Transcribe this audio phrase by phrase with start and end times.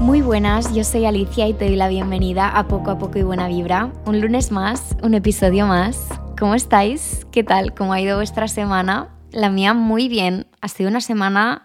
[0.00, 3.22] Muy buenas, yo soy Alicia y te doy la bienvenida a Poco a Poco y
[3.22, 3.92] Buena Vibra.
[4.04, 6.08] Un lunes más, un episodio más.
[6.38, 7.26] ¿Cómo estáis?
[7.30, 7.72] ¿Qué tal?
[7.72, 9.08] ¿Cómo ha ido vuestra semana?
[9.30, 10.46] La mía muy bien.
[10.60, 11.62] Ha sido una semana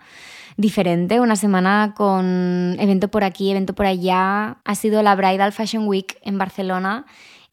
[0.55, 4.57] diferente, una semana con evento por aquí, evento por allá.
[4.63, 7.05] Ha sido la Bridal Fashion Week en Barcelona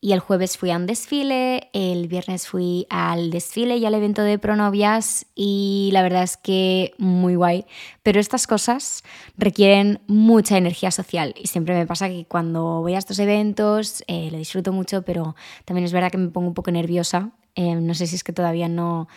[0.05, 4.21] y el jueves fui a un desfile, el viernes fui al desfile y al evento
[4.21, 7.65] de pronovias y la verdad es que muy guay.
[8.03, 9.03] Pero estas cosas
[9.39, 14.29] requieren mucha energía social y siempre me pasa que cuando voy a estos eventos eh,
[14.31, 17.31] lo disfruto mucho, pero también es verdad que me pongo un poco nerviosa.
[17.55, 19.09] Eh, no sé si es que todavía no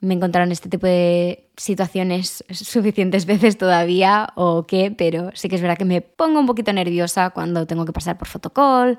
[0.00, 5.62] me encontraron este tipo de situaciones suficientes veces todavía o qué, pero sí que es
[5.62, 8.98] verdad que me pongo un poquito nerviosa cuando tengo que pasar por fotocall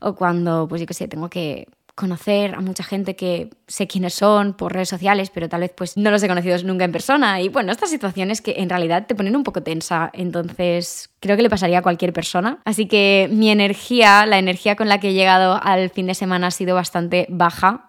[0.00, 4.12] o cuando, pues yo qué sé, tengo que conocer a mucha gente que sé quiénes
[4.12, 7.40] son por redes sociales, pero tal vez pues no los he conocido nunca en persona.
[7.40, 11.42] Y bueno, estas situaciones que en realidad te ponen un poco tensa, entonces creo que
[11.42, 12.58] le pasaría a cualquier persona.
[12.66, 16.48] Así que mi energía, la energía con la que he llegado al fin de semana
[16.48, 17.88] ha sido bastante baja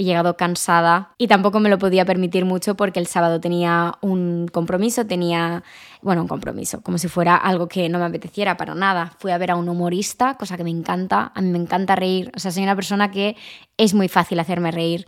[0.00, 4.48] he llegado cansada y tampoco me lo podía permitir mucho porque el sábado tenía un
[4.50, 5.62] compromiso, tenía,
[6.00, 9.12] bueno, un compromiso, como si fuera algo que no me apeteciera para nada.
[9.18, 12.32] Fui a ver a un humorista, cosa que me encanta, a mí me encanta reír,
[12.34, 13.36] o sea, soy una persona que
[13.76, 15.06] es muy fácil hacerme reír.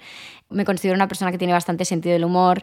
[0.51, 2.63] Me considero una persona que tiene bastante sentido del humor,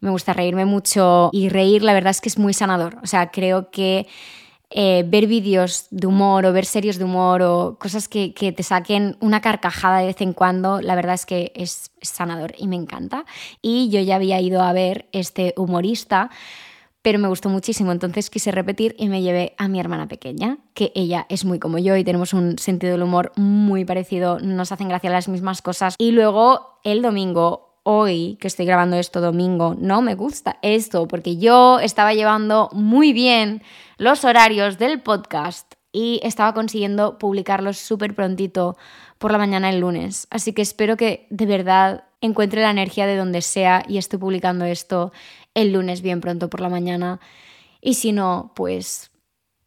[0.00, 3.30] me gusta reírme mucho y reír la verdad es que es muy sanador, o sea,
[3.30, 4.06] creo que
[4.74, 9.16] eh, ver vídeos de humor o ver series de humor o cosas que, te saquen
[9.20, 13.24] una carcajada de vez en cuando, la verdad es que es, sanador y me encanta.
[13.60, 16.30] Y yo ya había ido a ver este humorista
[17.02, 20.92] pero me gustó muchísimo, entonces quise repetir y me llevé a mi hermana pequeña, que
[20.94, 24.88] ella es muy como yo y tenemos un sentido del humor muy parecido, nos hacen
[24.88, 25.96] gracia las mismas cosas.
[25.98, 31.36] Y luego el domingo, hoy que estoy grabando esto domingo, no me gusta esto, porque
[31.36, 33.62] yo estaba llevando muy bien
[33.98, 38.76] los horarios del podcast y estaba consiguiendo publicarlos súper prontito
[39.18, 40.26] por la mañana el lunes.
[40.30, 44.64] Así que espero que de verdad encuentre la energía de donde sea y esté publicando
[44.64, 45.12] esto
[45.54, 47.20] el lunes bien pronto por la mañana.
[47.80, 49.10] Y si no, pues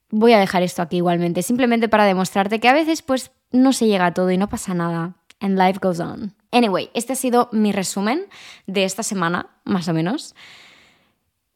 [0.10, 3.88] voy a dejar esto aquí igualmente, simplemente para demostrarte que a veces pues no se
[3.88, 5.16] llega a todo y no pasa nada.
[5.40, 6.34] And life goes on.
[6.56, 8.28] Anyway, este ha sido mi resumen
[8.66, 10.36] de esta semana, más o menos.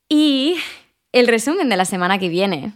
[0.09, 0.57] Y
[1.13, 2.73] el resumen de la semana que viene,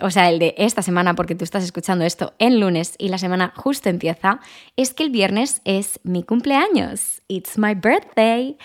[0.00, 3.18] o sea, el de esta semana, porque tú estás escuchando esto en lunes y la
[3.18, 4.38] semana justo empieza,
[4.76, 7.22] es que el viernes es mi cumpleaños.
[7.26, 8.56] It's my birthday.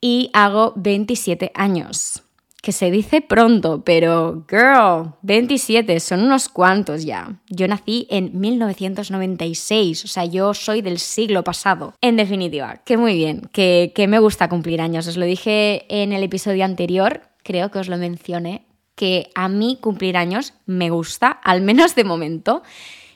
[0.00, 2.24] Y hago 27 años.
[2.62, 7.40] Que se dice pronto, pero girl, 27, son unos cuantos ya.
[7.48, 11.94] Yo nací en 1996, o sea, yo soy del siglo pasado.
[12.00, 15.06] En definitiva, que muy bien, que, que me gusta cumplir años.
[15.06, 19.78] Os lo dije en el episodio anterior, creo que os lo mencioné, que a mí
[19.80, 22.62] cumplir años me gusta, al menos de momento.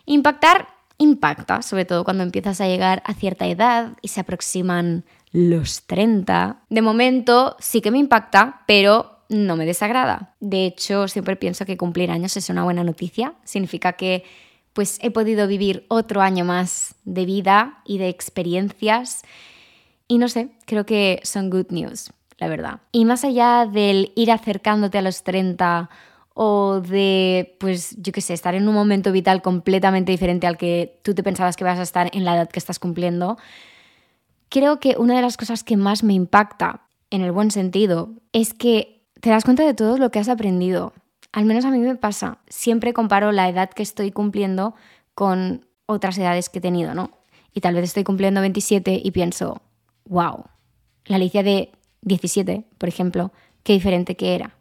[0.06, 0.68] Impactar
[0.98, 6.62] impacta, sobre todo cuando empiezas a llegar a cierta edad y se aproximan los 30.
[6.68, 10.34] De momento sí que me impacta, pero no me desagrada.
[10.40, 13.34] De hecho, siempre pienso que cumplir años es una buena noticia.
[13.44, 14.24] Significa que
[14.72, 19.22] pues he podido vivir otro año más de vida y de experiencias.
[20.08, 22.80] Y no sé, creo que son good news la verdad.
[22.92, 25.88] Y más allá del ir acercándote a los 30
[26.34, 31.00] o de, pues, yo qué sé, estar en un momento vital completamente diferente al que
[31.02, 33.38] tú te pensabas que vas a estar en la edad que estás cumpliendo,
[34.48, 36.80] creo que una de las cosas que más me impacta,
[37.10, 38.93] en el buen sentido, es que
[39.24, 40.92] te das cuenta de todo lo que has aprendido.
[41.32, 42.40] Al menos a mí me pasa.
[42.46, 44.74] Siempre comparo la edad que estoy cumpliendo
[45.14, 47.10] con otras edades que he tenido, ¿no?
[47.54, 49.62] Y tal vez estoy cumpliendo 27 y pienso,
[50.04, 50.44] wow,
[51.06, 54.56] la Alicia de 17, por ejemplo, qué diferente que era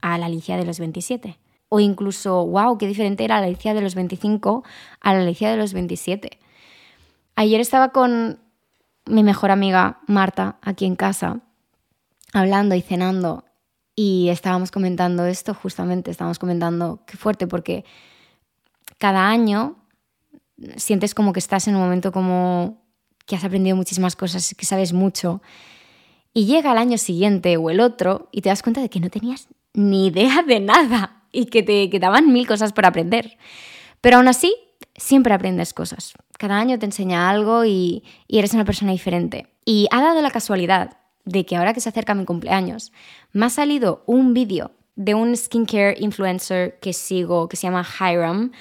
[0.00, 1.36] a la Alicia de los 27.
[1.68, 4.62] O incluso, wow, qué diferente era la Alicia de los 25
[5.00, 6.38] a la Alicia de los 27.
[7.34, 8.38] Ayer estaba con
[9.06, 11.40] mi mejor amiga Marta aquí en casa,
[12.32, 13.42] hablando y cenando,
[13.96, 17.84] y estábamos comentando esto justamente, estábamos comentando qué fuerte, porque
[18.98, 19.76] cada año
[20.76, 22.82] sientes como que estás en un momento como
[23.26, 25.42] que has aprendido muchísimas cosas, que sabes mucho
[26.32, 29.08] y llega el año siguiente o el otro y te das cuenta de que no
[29.08, 33.38] tenías ni idea de nada y que te quedaban mil cosas por aprender.
[34.00, 34.54] Pero aún así,
[34.96, 36.14] siempre aprendes cosas.
[36.38, 39.46] Cada año te enseña algo y, eres una persona diferente.
[39.64, 42.92] Y ha dado la casualidad de que ahora que se acerca mi cumpleaños,
[43.32, 48.52] me ha salido un vídeo de un skincare influencer que sigo, que se llama Hiram,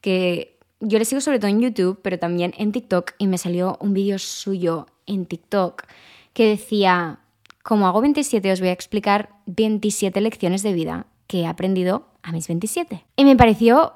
[0.00, 3.78] que yo le sigo sobre todo en YouTube, pero también en TikTok, y me salió
[3.80, 5.84] un vídeo suyo en TikTok
[6.32, 7.20] que decía
[7.62, 12.32] como hago 27, os voy a explicar 27 lecciones de vida que he aprendido a
[12.32, 13.04] mis 27.
[13.14, 13.92] Y me pareció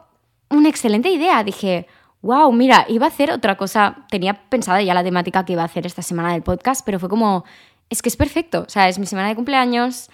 [0.50, 1.42] una excelente idea.
[1.42, 1.86] Dije,
[2.20, 4.04] wow, mira, iba a hacer otra cosa.
[4.10, 7.08] Tenía pensada ya la temática que iba a hacer esta semana del podcast, pero fue
[7.08, 7.44] como,
[7.92, 8.64] es que es perfecto.
[8.66, 10.08] O sea, es mi semana de cumpleaños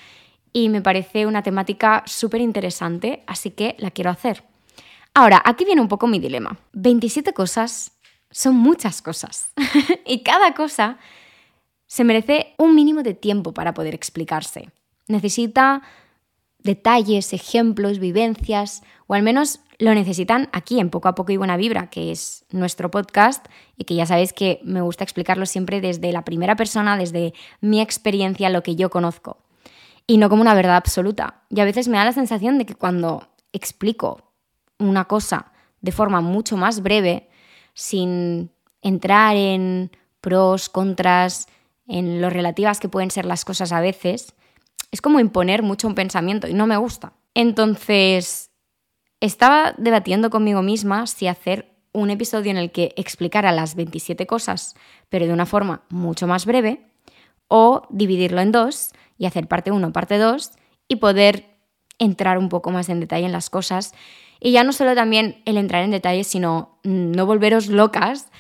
[0.52, 4.42] y me parece una temática súper interesante, así que la quiero hacer.
[5.14, 6.58] Ahora, aquí viene un poco mi dilema.
[6.72, 7.92] 27 cosas
[8.30, 9.52] son muchas cosas
[10.06, 10.98] y cada cosa
[11.86, 14.70] se merece un mínimo de tiempo para poder explicarse.
[15.06, 15.82] Necesita
[16.58, 21.56] detalles, ejemplos, vivencias, o al menos lo necesitan aquí en Poco a Poco y Buena
[21.56, 23.46] Vibra, que es nuestro podcast
[23.76, 27.80] y que ya sabéis que me gusta explicarlo siempre desde la primera persona, desde mi
[27.80, 29.38] experiencia, lo que yo conozco,
[30.06, 31.42] y no como una verdad absoluta.
[31.48, 34.32] Y a veces me da la sensación de que cuando explico
[34.78, 37.28] una cosa de forma mucho más breve,
[37.72, 38.50] sin
[38.82, 41.46] entrar en pros, contras,
[41.86, 44.34] en lo relativas que pueden ser las cosas a veces,
[44.90, 47.12] es como imponer mucho un pensamiento y no me gusta.
[47.34, 48.47] Entonces,
[49.20, 54.76] estaba debatiendo conmigo misma si hacer un episodio en el que explicara las 27 cosas,
[55.08, 56.86] pero de una forma mucho más breve,
[57.48, 60.52] o dividirlo en dos y hacer parte 1, parte 2
[60.86, 61.46] y poder
[61.98, 63.92] entrar un poco más en detalle en las cosas.
[64.38, 68.30] Y ya no solo también el entrar en detalle, sino no volveros locas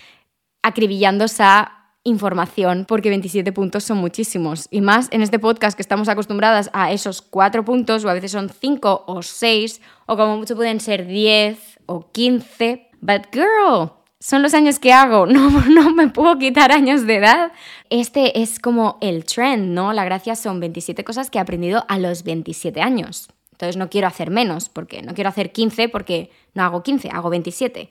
[0.62, 1.77] acribillándose a
[2.08, 4.68] información porque 27 puntos son muchísimos.
[4.70, 8.32] Y más en este podcast que estamos acostumbradas a esos 4 puntos o a veces
[8.32, 12.88] son 5 o 6 o como mucho pueden ser 10 o 15.
[13.00, 17.52] But girl, son los años que hago, no, no me puedo quitar años de edad.
[17.90, 19.92] Este es como el trend, ¿no?
[19.92, 23.28] La gracia son 27 cosas que he aprendido a los 27 años.
[23.52, 27.28] Entonces no quiero hacer menos, porque no quiero hacer 15 porque no hago 15, hago
[27.28, 27.90] 27.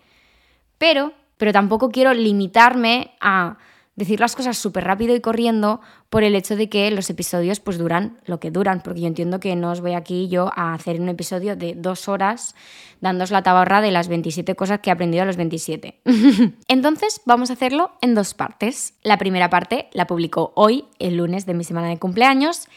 [0.77, 3.57] Pero, pero tampoco quiero limitarme a
[3.97, 7.77] decir las cosas súper rápido y corriendo por el hecho de que los episodios pues
[7.77, 11.01] duran lo que duran, porque yo entiendo que no os voy aquí yo a hacer
[11.01, 12.55] un episodio de dos horas
[13.01, 15.99] dándos la tabarra de las 27 cosas que he aprendido a los 27.
[16.67, 18.93] Entonces vamos a hacerlo en dos partes.
[19.03, 22.67] La primera parte la publico hoy, el lunes de mi semana de cumpleaños,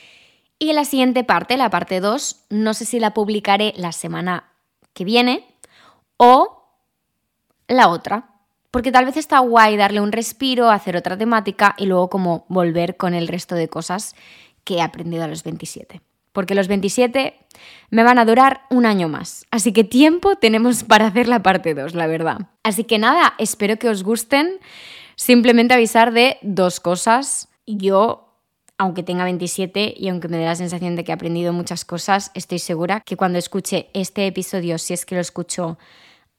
[0.59, 4.45] y la siguiente parte, la parte 2, no sé si la publicaré la semana
[4.95, 5.47] que viene
[6.17, 6.65] o
[7.69, 8.30] la otra,
[8.71, 12.97] porque tal vez está guay darle un respiro, hacer otra temática y luego como volver
[12.97, 14.15] con el resto de cosas
[14.65, 16.01] que he aprendido a los 27.
[16.33, 17.35] Porque los 27
[17.91, 19.47] me van a durar un año más.
[19.51, 22.39] Así que tiempo tenemos para hacer la parte 2, la verdad.
[22.63, 24.61] Así que nada, espero que os gusten.
[25.17, 27.49] Simplemente avisar de dos cosas.
[27.67, 28.37] Yo,
[28.79, 32.31] aunque tenga 27 y aunque me dé la sensación de que he aprendido muchas cosas,
[32.35, 35.79] estoy segura que cuando escuche este episodio, si es que lo escucho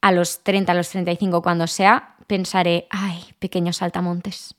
[0.00, 4.54] a los 30, a los 35, cuando sea, pensaré, ay, pequeños saltamontes.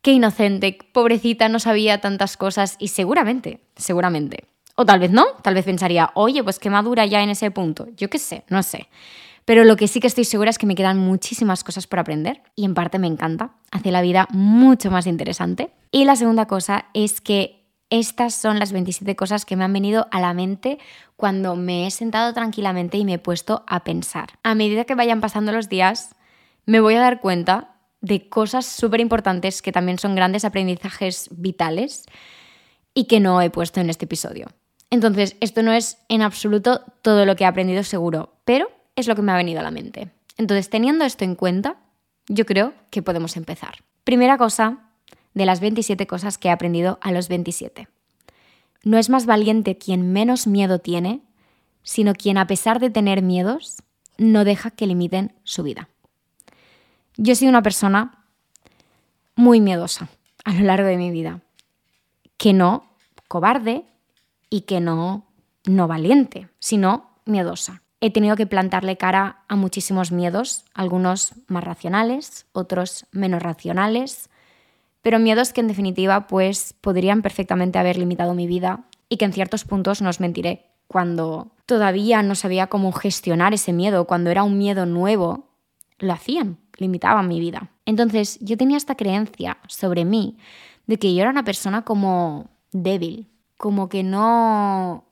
[0.00, 4.48] Qué inocente, pobrecita, no sabía tantas cosas y seguramente, seguramente.
[4.74, 7.86] O tal vez no, tal vez pensaría, oye, pues qué madura ya en ese punto.
[7.96, 8.88] Yo qué sé, no sé.
[9.44, 12.42] Pero lo que sí que estoy segura es que me quedan muchísimas cosas por aprender
[12.56, 15.70] y en parte me encanta, hace la vida mucho más interesante.
[15.92, 20.08] Y la segunda cosa es que estas son las 27 cosas que me han venido
[20.10, 20.80] a la mente
[21.14, 24.30] cuando me he sentado tranquilamente y me he puesto a pensar.
[24.42, 26.16] A medida que vayan pasando los días,
[26.66, 32.04] me voy a dar cuenta de cosas súper importantes que también son grandes aprendizajes vitales
[32.94, 34.48] y que no he puesto en este episodio.
[34.90, 39.16] Entonces, esto no es en absoluto todo lo que he aprendido seguro, pero es lo
[39.16, 40.10] que me ha venido a la mente.
[40.36, 41.76] Entonces, teniendo esto en cuenta,
[42.28, 43.76] yo creo que podemos empezar.
[44.04, 44.90] Primera cosa
[45.34, 47.88] de las 27 cosas que he aprendido a los 27.
[48.84, 51.22] No es más valiente quien menos miedo tiene,
[51.82, 53.82] sino quien a pesar de tener miedos,
[54.18, 55.88] no deja que limiten su vida.
[57.16, 58.24] Yo he sido una persona
[59.34, 60.08] muy miedosa
[60.44, 61.40] a lo largo de mi vida,
[62.36, 62.84] que no
[63.28, 63.84] cobarde
[64.50, 65.26] y que no
[65.64, 67.82] no valiente, sino miedosa.
[68.00, 74.28] He tenido que plantarle cara a muchísimos miedos, algunos más racionales, otros menos racionales,
[75.02, 79.32] pero miedos que en definitiva pues podrían perfectamente haber limitado mi vida y que en
[79.32, 84.42] ciertos puntos no os mentiré, cuando todavía no sabía cómo gestionar ese miedo, cuando era
[84.42, 85.48] un miedo nuevo,
[85.98, 87.70] lo hacían, limitaban mi vida.
[87.86, 90.36] Entonces yo tenía esta creencia sobre mí
[90.86, 95.04] de que yo era una persona como débil, como que no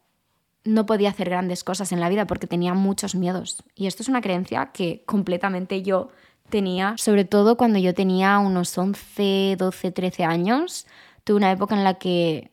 [0.62, 3.62] no podía hacer grandes cosas en la vida porque tenía muchos miedos.
[3.74, 6.10] Y esto es una creencia que completamente yo
[6.50, 10.86] tenía, sobre todo cuando yo tenía unos 11, 12, 13 años.
[11.24, 12.50] Tuve una época en la que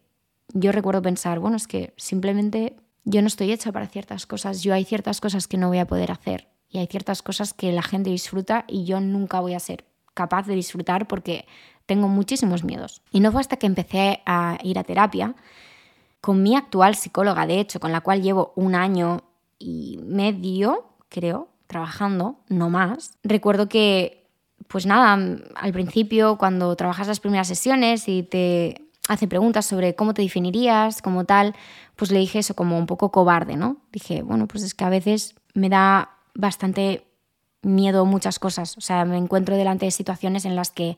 [0.54, 4.74] yo recuerdo pensar, bueno, es que simplemente yo no estoy hecha para ciertas cosas, yo
[4.74, 7.82] hay ciertas cosas que no voy a poder hacer y hay ciertas cosas que la
[7.82, 11.46] gente disfruta y yo nunca voy a ser capaz de disfrutar porque
[11.86, 13.02] tengo muchísimos miedos.
[13.12, 15.36] Y no fue hasta que empecé a ir a terapia
[16.22, 19.22] con mi actual psicóloga, de hecho, con la cual llevo un año
[19.60, 23.18] y medio, creo, trabajando, no más.
[23.24, 24.28] Recuerdo que,
[24.68, 25.14] pues nada,
[25.56, 31.02] al principio, cuando trabajas las primeras sesiones y te hace preguntas sobre cómo te definirías,
[31.02, 31.56] como tal,
[31.96, 33.78] pues le dije eso como un poco cobarde, ¿no?
[33.92, 37.08] Dije, bueno, pues es que a veces me da bastante
[37.64, 38.78] miedo muchas cosas.
[38.78, 40.98] O sea, me encuentro delante de situaciones en las que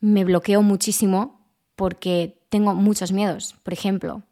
[0.00, 1.40] me bloqueo muchísimo
[1.76, 3.56] porque tengo muchos miedos.
[3.62, 4.22] Por ejemplo,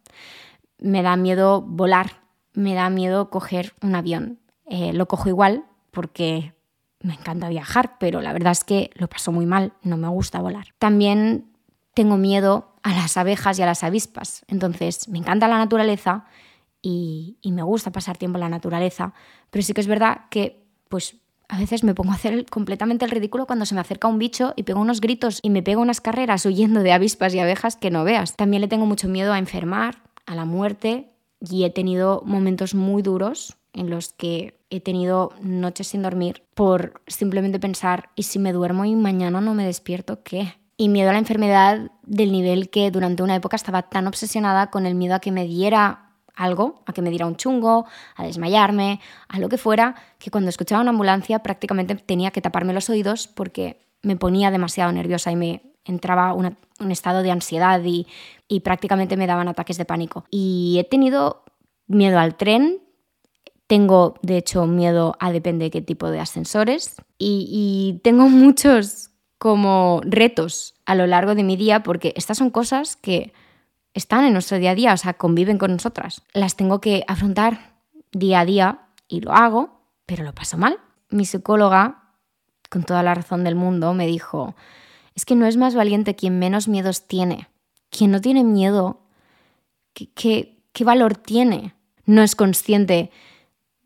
[0.78, 2.22] me da miedo volar,
[2.54, 4.38] me da miedo coger un avión.
[4.66, 6.54] Eh, lo cojo igual porque
[7.00, 10.40] me encanta viajar, pero la verdad es que lo paso muy mal, no me gusta
[10.40, 10.68] volar.
[10.78, 11.52] También
[11.94, 14.44] tengo miedo a las abejas y a las avispas.
[14.48, 16.24] Entonces, me encanta la naturaleza
[16.82, 19.14] y, me gusta pasar tiempo en la naturaleza,
[19.50, 21.16] pero sí que es verdad que pues
[21.48, 24.52] a veces me pongo a hacer completamente el ridículo cuando se me acerca un bicho
[24.56, 27.90] y pego unos gritos y me pego unas carreras huyendo de avispas y abejas que
[27.90, 28.36] no veas.
[28.36, 31.10] También le tengo mucho miedo a enfermar, a la muerte
[31.40, 37.02] y he tenido momentos muy duros en los que he tenido noches sin dormir por
[37.06, 40.54] simplemente pensar, ¿y si me duermo y mañana no me despierto qué?
[40.76, 44.86] Y miedo a la enfermedad del nivel que durante una época estaba tan obsesionada con
[44.86, 47.86] el miedo a que me diera algo, a que me diera un chungo,
[48.16, 52.72] a desmayarme, a lo que fuera, que cuando escuchaba una ambulancia prácticamente tenía que taparme
[52.72, 58.06] los oídos porque me ponía demasiado nerviosa y me entraba un estado de ansiedad y,
[58.60, 60.24] prácticamente me daban ataques de pánico.
[60.30, 61.42] Y he tenido
[61.86, 62.80] miedo al tren,
[63.66, 69.10] tengo de hecho miedo a depende de qué tipo de ascensores y, y tengo muchos
[69.38, 73.32] como retos a lo largo de mi día porque estas son cosas que
[73.94, 76.22] están en nuestro día a día, o sea, conviven con nosotras.
[76.32, 77.74] Las tengo que afrontar
[78.12, 80.78] día a día y lo hago, pero lo paso mal.
[81.10, 82.14] Mi psicóloga,
[82.70, 84.54] con toda la razón del mundo, me dijo,
[85.14, 87.48] es que no es más valiente quien menos miedos tiene.
[87.90, 89.02] Quien no tiene miedo,
[89.92, 91.74] ¿qué, qué, valor tiene?
[92.06, 93.10] No es consciente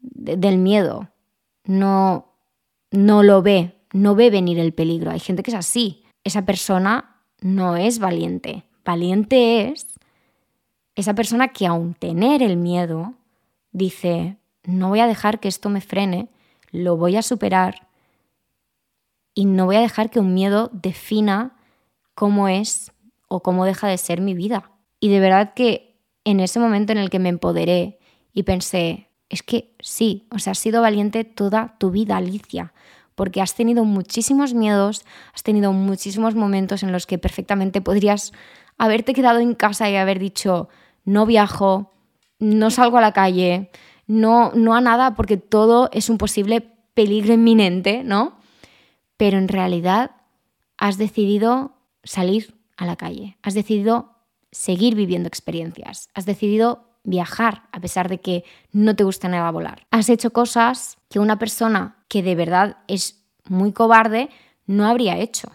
[0.00, 1.08] del miedo,
[1.64, 2.32] no,
[2.92, 5.10] no lo ve, no ve venir el peligro.
[5.10, 6.04] Hay gente que es así.
[6.22, 8.65] Esa persona no es valiente.
[8.86, 9.98] Valiente es
[10.94, 13.14] esa persona que aun tener el miedo,
[13.72, 16.28] dice, no voy a dejar que esto me frene,
[16.70, 17.88] lo voy a superar
[19.34, 21.56] y no voy a dejar que un miedo defina
[22.14, 22.92] cómo es
[23.28, 24.70] o cómo deja de ser mi vida.
[25.00, 27.98] Y de verdad que en ese momento en el que me empoderé
[28.32, 32.72] y pensé, es que sí, o sea, has sido valiente toda tu vida, Alicia,
[33.16, 38.32] porque has tenido muchísimos miedos, has tenido muchísimos momentos en los que perfectamente podrías
[38.78, 40.68] haberte quedado en casa y haber dicho,
[41.04, 41.92] no viajo,
[42.38, 43.70] no salgo a la calle,
[44.06, 48.38] no, no a nada porque todo es un posible peligro inminente, ¿no?
[49.16, 50.12] Pero en realidad
[50.76, 54.16] has decidido salir a la calle, has decidido
[54.52, 59.86] seguir viviendo experiencias, has decidido viajar a pesar de que no te gusta nada volar.
[59.90, 64.28] Has hecho cosas que una persona que de verdad es muy cobarde
[64.66, 65.52] no habría hecho.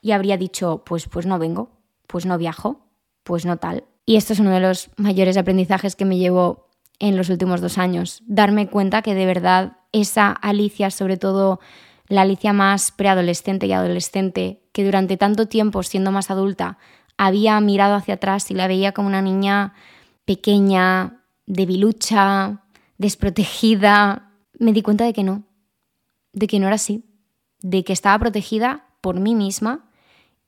[0.00, 1.70] Y habría dicho, pues, pues no vengo,
[2.06, 2.86] pues no viajo,
[3.22, 3.84] pues no tal.
[4.04, 7.78] Y esto es uno de los mayores aprendizajes que me llevo en los últimos dos
[7.78, 8.22] años.
[8.26, 11.60] Darme cuenta que de verdad esa Alicia, sobre todo
[12.08, 16.78] la Alicia más preadolescente y adolescente, que durante tanto tiempo, siendo más adulta,
[17.16, 19.74] había mirado hacia atrás y la veía como una niña
[20.24, 22.62] pequeña, debilucha,
[22.98, 25.44] desprotegida, me di cuenta de que no,
[26.32, 27.04] de que no era así,
[27.60, 29.88] de que estaba protegida por mí misma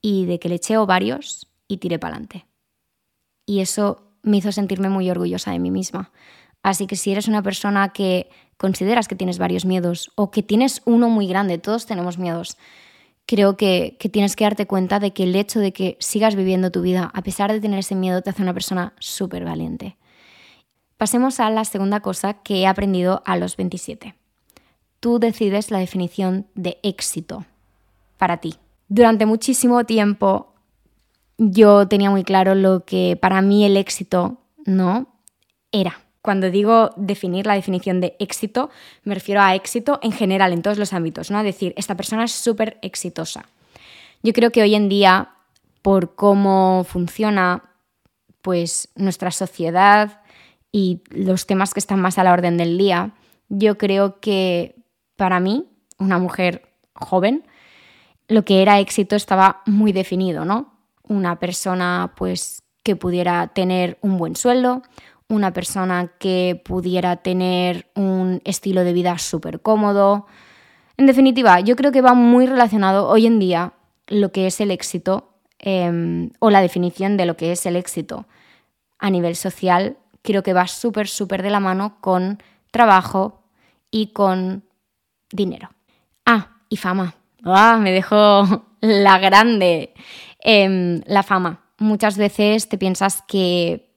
[0.00, 2.48] y de que le eché ovarios y tiré para adelante
[3.48, 6.12] y eso me hizo sentirme muy orgullosa de mí misma.
[6.62, 10.82] Así que si eres una persona que consideras que tienes varios miedos o que tienes
[10.84, 12.58] uno muy grande, todos tenemos miedos,
[13.24, 16.70] creo que, que, tienes que darte cuenta de que el hecho de que sigas viviendo
[16.70, 19.96] tu vida a pesar de tener ese miedo te hace una persona súper valiente.
[20.98, 24.14] Pasemos a la segunda cosa que he aprendido a los 27.
[25.00, 27.46] Tú decides la definición de éxito
[28.18, 28.56] para ti.
[28.88, 30.57] Durante muchísimo tiempo
[31.38, 35.06] yo tenía muy claro lo que para mí el éxito no
[35.72, 36.00] era.
[36.20, 38.70] Cuando digo definir la definición de éxito,
[39.04, 41.42] me refiero a éxito en general, en todos los ámbitos, ¿no?
[41.42, 43.46] decir, esta persona es súper exitosa.
[44.22, 45.30] Yo creo que hoy en día,
[45.80, 47.62] por cómo funciona
[48.42, 50.20] pues nuestra sociedad
[50.72, 53.12] y los temas que están más a la orden del día,
[53.48, 54.74] yo creo que
[55.16, 55.66] para mí,
[55.98, 57.44] una mujer joven,
[58.26, 60.77] lo que era éxito estaba muy definido, ¿no?
[61.08, 64.82] Una persona pues que pudiera tener un buen sueldo,
[65.28, 70.26] una persona que pudiera tener un estilo de vida súper cómodo,
[70.96, 73.72] En definitiva, yo creo que va muy relacionado hoy en día
[74.08, 78.26] lo que es el éxito em, o la definición de lo que es el éxito
[78.98, 79.96] a nivel social.
[80.22, 83.44] Creo que va súper, súper de la mano con trabajo
[83.92, 84.64] y con
[85.30, 85.70] dinero.
[86.26, 87.14] Ah, y fama.
[87.44, 89.94] Ah, me dejó la grande.
[90.40, 91.64] Em, la fama.
[91.78, 93.88] Muchas veces te piensas que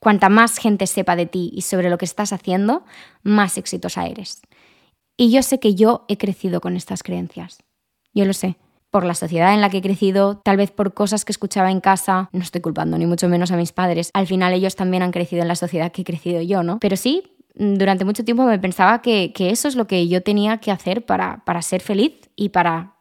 [0.00, 2.84] cuanta más gente sepa de ti y sobre lo que estás haciendo,
[3.22, 4.42] más exitosa eres.
[5.16, 7.58] Y yo sé que yo he crecido con estas creencias.
[8.14, 8.56] Yo lo sé.
[8.90, 11.80] Por la sociedad en la que he crecido, tal vez por cosas que escuchaba en
[11.80, 14.10] casa, no estoy culpando ni mucho menos a mis padres.
[14.14, 16.78] Al final ellos también han crecido en la sociedad que he crecido yo, ¿no?
[16.78, 20.70] Pero sí, durante mucho tiempo me pensaba que, eso es lo que yo tenía que
[20.70, 22.94] hacer para ser feliz y para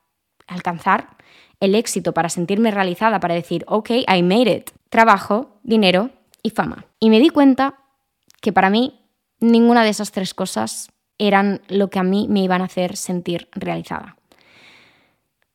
[0.47, 1.14] alcanzar
[1.59, 4.69] el éxito, para sentirme realizada, para decir, ok, I made it.
[4.89, 6.09] Trabajo, dinero
[6.43, 6.85] y fama.
[6.99, 7.75] Y me di cuenta
[8.41, 8.99] que para mí
[9.39, 13.47] ninguna de esas tres cosas eran lo que a mí me iban a hacer sentir
[13.53, 14.17] realizada.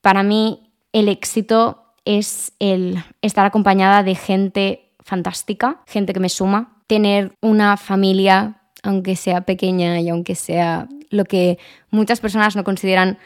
[0.01, 6.83] Para mí el éxito es el estar acompañada de gente fantástica, gente que me suma,
[6.87, 11.59] tener una familia, aunque sea pequeña y aunque sea lo que
[11.91, 13.19] muchas personas no consideran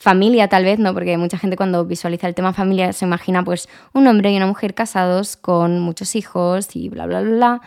[0.00, 0.94] familia tal vez, ¿no?
[0.94, 4.46] Porque mucha gente cuando visualiza el tema familia se imagina pues un hombre y una
[4.46, 7.60] mujer casados con muchos hijos y bla, bla, bla, bla.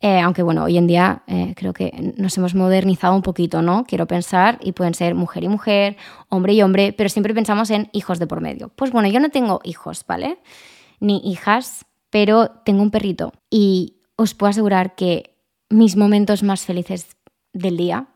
[0.00, 3.84] Eh, aunque bueno, hoy en día eh, creo que nos hemos modernizado un poquito, ¿no?
[3.84, 5.96] Quiero pensar, y pueden ser mujer y mujer,
[6.30, 8.70] hombre y hombre, pero siempre pensamos en hijos de por medio.
[8.70, 10.38] Pues bueno, yo no tengo hijos, ¿vale?
[11.00, 15.36] Ni hijas, pero tengo un perrito y os puedo asegurar que
[15.68, 17.08] mis momentos más felices
[17.52, 18.06] del día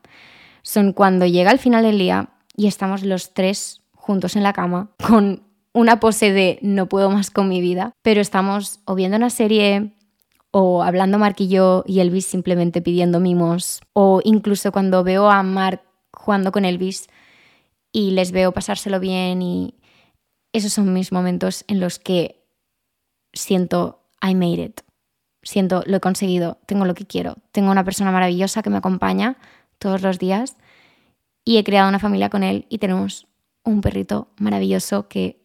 [0.63, 2.31] son cuando llega el final del día
[2.63, 5.43] y estamos los tres juntos en la cama con
[5.73, 9.95] una pose de no puedo más con mi vida, pero estamos o viendo una serie
[10.53, 15.43] o hablando Mark y yo y Elvis simplemente pidiendo mimos, o incluso cuando veo a
[15.43, 17.09] Mark jugando con Elvis
[17.91, 19.75] y les veo pasárselo bien y
[20.53, 22.45] esos son mis momentos en los que
[23.33, 24.81] siento I made it.
[25.43, 29.37] Siento lo he conseguido, tengo lo que quiero, tengo una persona maravillosa que me acompaña
[29.81, 30.57] todos los días
[31.45, 33.27] y he creado una familia con él y tenemos
[33.65, 35.43] un perrito maravilloso que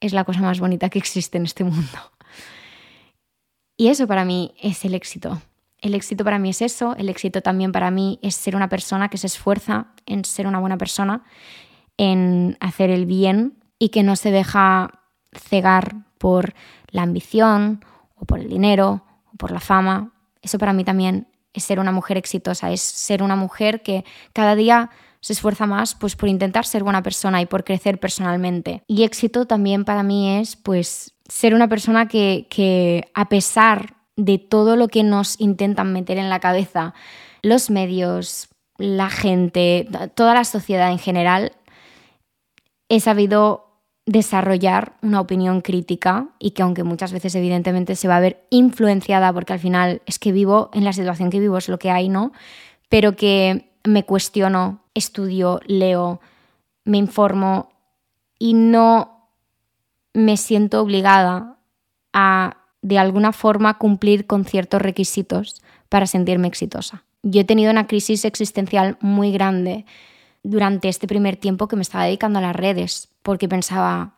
[0.00, 1.98] es la cosa más bonita que existe en este mundo.
[3.76, 5.40] Y eso para mí es el éxito.
[5.78, 9.08] El éxito para mí es eso, el éxito también para mí es ser una persona
[9.08, 11.24] que se esfuerza en ser una buena persona,
[11.98, 16.54] en hacer el bien y que no se deja cegar por
[16.88, 20.12] la ambición o por el dinero o por la fama.
[20.40, 24.54] Eso para mí también es ser una mujer exitosa, es ser una mujer que cada
[24.54, 28.82] día se esfuerza más pues por intentar ser buena persona y por crecer personalmente.
[28.86, 34.38] Y éxito también para mí es pues ser una persona que, que a pesar de
[34.38, 36.94] todo lo que nos intentan meter en la cabeza
[37.42, 38.48] los medios,
[38.78, 41.52] la gente, toda la sociedad en general,
[42.88, 43.66] he sabido
[44.06, 49.32] desarrollar una opinión crítica y que aunque muchas veces evidentemente se va a ver influenciada
[49.32, 52.08] porque al final es que vivo en la situación que vivo, es lo que hay,
[52.08, 52.32] ¿no?
[52.88, 56.20] Pero que me cuestiono, estudio, leo,
[56.84, 57.70] me informo
[58.38, 59.28] y no
[60.12, 61.58] me siento obligada
[62.12, 67.04] a de alguna forma cumplir con ciertos requisitos para sentirme exitosa.
[67.22, 69.84] Yo he tenido una crisis existencial muy grande
[70.42, 74.14] durante este primer tiempo que me estaba dedicando a las redes, porque pensaba,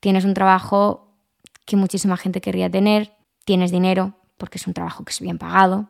[0.00, 1.08] tienes un trabajo
[1.64, 3.14] que muchísima gente querría tener,
[3.46, 5.88] tienes dinero, porque es un trabajo que es bien pagado,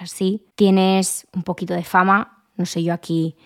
[0.00, 3.36] así, tienes un poquito de fama, no soy yo aquí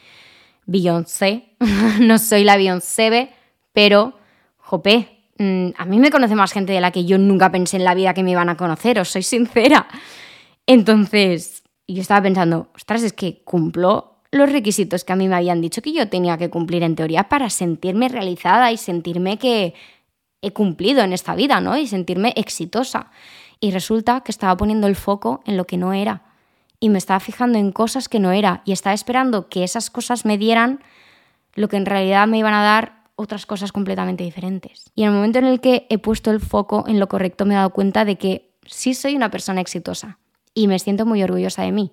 [0.66, 1.57] Beyoncé,
[2.01, 3.31] no soy la Beyoncé,
[3.73, 4.18] pero,
[4.59, 7.85] jope, mm, a mí me conoce más gente de la que yo nunca pensé en
[7.85, 9.88] la vida que me iban a conocer, os soy sincera.
[10.66, 15.62] Entonces, yo estaba pensando, ostras, es que cumplo los requisitos que a mí me habían
[15.62, 19.73] dicho que yo tenía que cumplir en teoría para sentirme realizada y sentirme que
[20.42, 21.79] he cumplido en esta vida, ¿no?
[21.79, 23.11] Y sentirme exitosa.
[23.59, 26.28] Y resulta que estaba poniendo el foco en lo que no era
[26.81, 30.25] y me estaba fijando en cosas que no era y estaba esperando que esas cosas
[30.25, 30.81] me dieran
[31.55, 34.91] lo que en realidad me iban a dar otras cosas completamente diferentes.
[34.95, 37.55] Y en el momento en el que he puesto el foco en lo correcto me
[37.55, 40.19] he dado cuenta de que sí soy una persona exitosa
[40.55, 41.93] y me siento muy orgullosa de mí,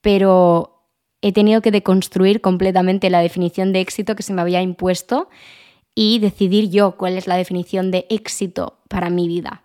[0.00, 0.84] pero
[1.20, 5.28] he tenido que deconstruir completamente la definición de éxito que se me había impuesto
[5.94, 9.62] y decidir yo cuál es la definición de éxito para mi vida.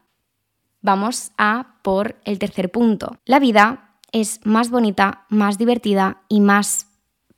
[0.81, 3.17] Vamos a por el tercer punto.
[3.25, 6.87] La vida es más bonita, más divertida y más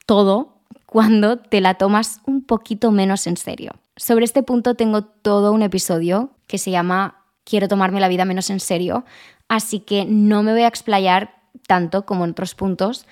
[0.06, 3.74] todo cuando te la tomas un poquito menos en serio.
[3.96, 8.50] Sobre este punto tengo todo un episodio que se llama Quiero tomarme la vida menos
[8.50, 9.04] en serio,
[9.48, 11.36] así que no me voy a explayar
[11.68, 13.06] tanto como en otros puntos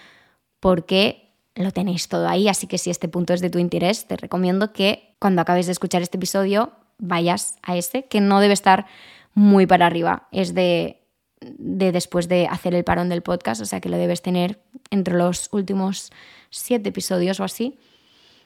[0.59, 4.15] porque lo tenéis todo ahí, así que si este punto es de tu interés, te
[4.15, 8.85] recomiendo que cuando acabes de escuchar este episodio vayas a ese, que no debe estar
[9.33, 11.00] muy para arriba, es de,
[11.41, 15.15] de después de hacer el parón del podcast, o sea que lo debes tener entre
[15.15, 16.11] los últimos
[16.49, 17.79] siete episodios o así.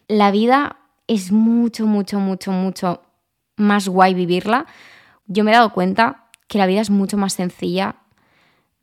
[0.07, 0.77] La vida
[1.07, 3.01] es mucho, mucho, mucho, mucho
[3.57, 4.65] más guay vivirla.
[5.27, 7.97] Yo me he dado cuenta que la vida es mucho más sencilla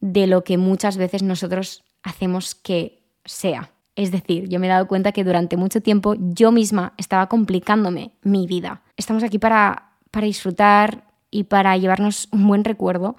[0.00, 3.70] de lo que muchas veces nosotros hacemos que sea.
[3.94, 8.12] Es decir, yo me he dado cuenta que durante mucho tiempo yo misma estaba complicándome
[8.22, 8.82] mi vida.
[8.96, 13.16] Estamos aquí para, para disfrutar y para llevarnos un buen recuerdo.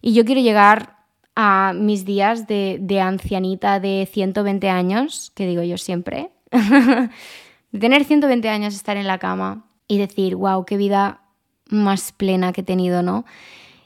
[0.00, 0.96] Y yo quiero llegar
[1.36, 8.48] a mis días de, ancianita de 120 años, que digo yo siempre, de tener 120
[8.48, 11.22] años, estar en la cama y decir, wow, qué vida
[11.68, 13.24] más plena que he tenido, ¿no?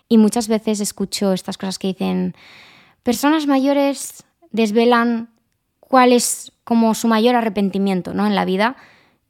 [0.09, 2.35] Y muchas veces escucho estas cosas que dicen,
[3.03, 5.31] personas mayores desvelan
[5.81, 8.27] cuál es como su mayor arrepentimiento ¿no?
[8.27, 8.77] en la vida.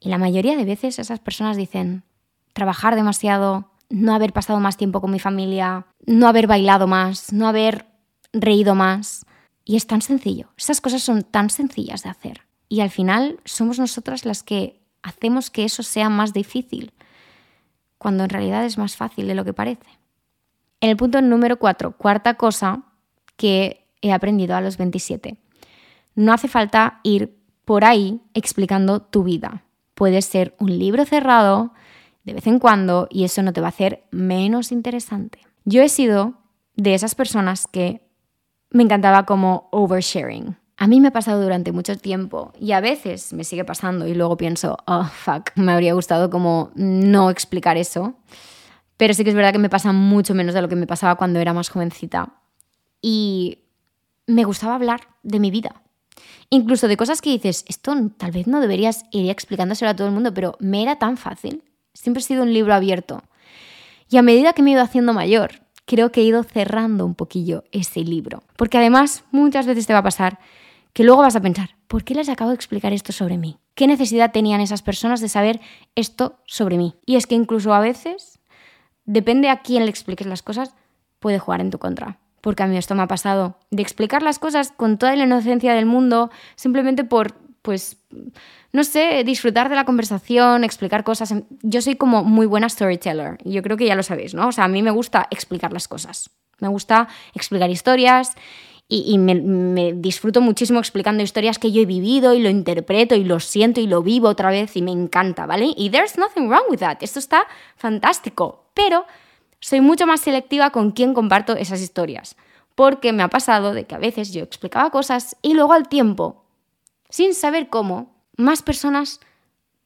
[0.01, 2.05] Y la mayoría de veces esas personas dicen
[2.53, 7.46] trabajar demasiado, no haber pasado más tiempo con mi familia, no haber bailado más, no
[7.46, 7.87] haber
[8.33, 9.24] reído más.
[9.64, 10.48] Y es tan sencillo.
[10.57, 12.42] Esas cosas son tan sencillas de hacer.
[12.68, 16.92] Y al final somos nosotras las que hacemos que eso sea más difícil,
[17.96, 19.87] cuando en realidad es más fácil de lo que parece.
[20.80, 22.83] En el punto número cuatro, cuarta cosa
[23.37, 25.37] que he aprendido a los 27.
[26.16, 29.64] No hace falta ir por ahí explicando tu vida.
[29.94, 31.72] Puede ser un libro cerrado
[32.24, 35.40] de vez en cuando y eso no te va a hacer menos interesante.
[35.64, 36.34] Yo he sido
[36.76, 38.02] de esas personas que
[38.70, 40.56] me encantaba como oversharing.
[40.76, 44.14] A mí me ha pasado durante mucho tiempo y a veces me sigue pasando y
[44.14, 48.14] luego pienso, oh, fuck, me habría gustado como no explicar eso.
[48.96, 51.14] Pero sí que es verdad que me pasa mucho menos de lo que me pasaba
[51.14, 52.40] cuando era más jovencita.
[53.00, 53.58] Y
[54.26, 55.82] me gustaba hablar de mi vida.
[56.50, 60.14] Incluso de cosas que dices, esto tal vez no deberías ir explicándoselo a todo el
[60.14, 61.62] mundo, pero me era tan fácil.
[61.94, 63.22] Siempre he sido un libro abierto.
[64.11, 67.14] Y a medida que me he ido haciendo mayor, creo que he ido cerrando un
[67.14, 68.42] poquillo ese libro.
[68.57, 70.38] Porque además muchas veces te va a pasar
[70.92, 73.59] que luego vas a pensar, ¿por qué les acabo de explicar esto sobre mí?
[73.74, 75.61] ¿Qué necesidad tenían esas personas de saber
[75.94, 76.94] esto sobre mí?
[77.07, 78.38] Y es que incluso a veces,
[79.04, 80.74] depende a quién le expliques las cosas,
[81.18, 84.38] puede jugar en tu contra porque a mí esto me ha pasado, de explicar las
[84.38, 87.33] cosas con toda la inocencia del mundo, simplemente por,
[87.64, 87.96] pues,
[88.72, 91.35] no sé, disfrutar de la conversación, explicar cosas.
[91.62, 94.48] Yo soy como muy buena storyteller, yo creo que ya lo sabéis, ¿no?
[94.48, 96.29] O sea, a mí me gusta explicar las cosas,
[96.61, 98.33] me gusta explicar historias
[98.87, 103.24] y, me, me, disfruto muchísimo explicando historias que yo he vivido y lo interpreto y
[103.24, 105.72] lo siento y lo vivo otra vez y me encanta, ¿vale?
[105.74, 107.46] Y there's nothing wrong with that, esto está
[107.77, 109.07] fantástico, pero
[109.59, 112.37] soy mucho más selectiva con quién comparto esas historias,
[112.74, 116.43] porque me ha pasado de que a veces yo explicaba cosas y luego al tiempo,
[117.14, 119.20] sin saber cómo, más personas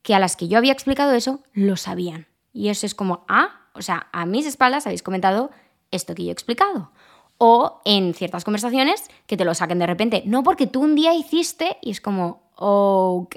[0.01, 2.27] que a las que yo había explicado eso lo sabían.
[2.55, 5.51] Y eso es como, ah, o sea, a mis espaldas habéis comentado
[5.91, 6.91] esto que yo he explicado.
[7.37, 11.12] O en ciertas conversaciones que te lo saquen de repente, no porque tú un día
[11.12, 13.37] hiciste y es como, ok.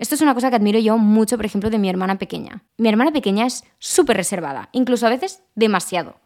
[0.00, 2.64] Esto es una cosa que admiro yo mucho, por ejemplo, de mi hermana pequeña.
[2.76, 6.16] Mi hermana pequeña es súper reservada, incluso a veces demasiado.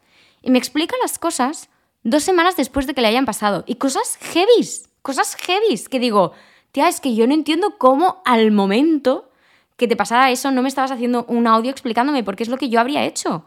[0.41, 1.69] Y me explica las cosas
[2.01, 3.65] dos semanas después de que le hayan pasado.
[3.67, 6.33] Y cosas heavies, cosas heavies, que digo,
[6.75, 9.29] es que yo no entiendo cómo al momento
[9.77, 12.69] que te pasara eso no me estabas haciendo un audio explicándome porque es lo que
[12.69, 13.45] yo habría hecho.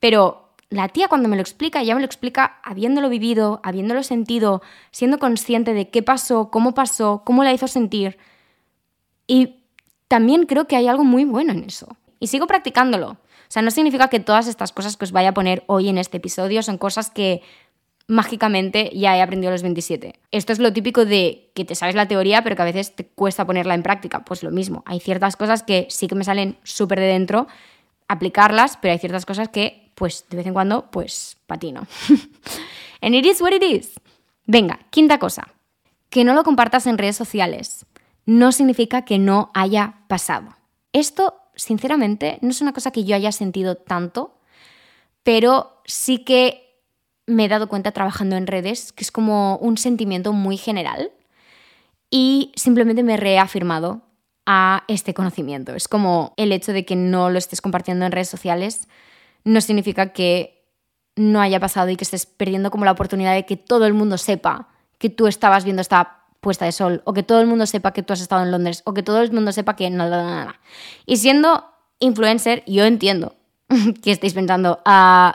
[0.00, 4.62] Pero la tía cuando me lo explica, ya me lo explica habiéndolo vivido, habiéndolo sentido,
[4.90, 8.18] siendo consciente de qué pasó, cómo pasó, cómo la hizo sentir.
[9.26, 9.64] Y
[10.08, 11.96] también creo que hay algo muy bueno en eso.
[12.20, 13.10] Y sigo practicándolo.
[13.10, 15.96] O sea, no significa que todas estas cosas que os vaya a poner hoy en
[15.96, 17.40] este episodio son cosas que
[18.08, 20.18] mágicamente ya he aprendido los 27.
[20.32, 23.06] Esto es lo típico de que te sabes la teoría, pero que a veces te
[23.06, 24.24] cuesta ponerla en práctica.
[24.24, 27.46] Pues lo mismo, hay ciertas cosas que sí que me salen súper de dentro,
[28.08, 31.86] aplicarlas, pero hay ciertas cosas que, pues, de vez en cuando, pues, patino.
[33.00, 34.00] And it is what it is.
[34.46, 35.46] Venga, quinta cosa.
[36.10, 37.86] Que no lo compartas en redes sociales
[38.28, 40.54] no significa que no haya pasado.
[40.92, 44.36] Esto, sinceramente, no es una cosa que yo haya sentido tanto,
[45.22, 46.67] pero sí que
[47.28, 51.12] me he dado cuenta trabajando en redes que es como un sentimiento muy general
[52.10, 54.02] y simplemente me he reafirmado
[54.46, 55.74] a este conocimiento.
[55.74, 58.88] Es como el hecho de que no lo estés compartiendo en redes sociales
[59.44, 60.64] no significa que
[61.16, 64.18] no haya pasado y que estés perdiendo como la oportunidad de que todo el mundo
[64.18, 67.92] sepa que tú estabas viendo esta puesta de sol, o que todo el mundo sepa
[67.92, 70.60] que tú has estado en Londres, o que todo el mundo sepa que nada, nada.
[71.04, 71.64] Y siendo
[71.98, 73.34] influencer, yo entiendo
[74.02, 75.32] que estáis pensando, uh,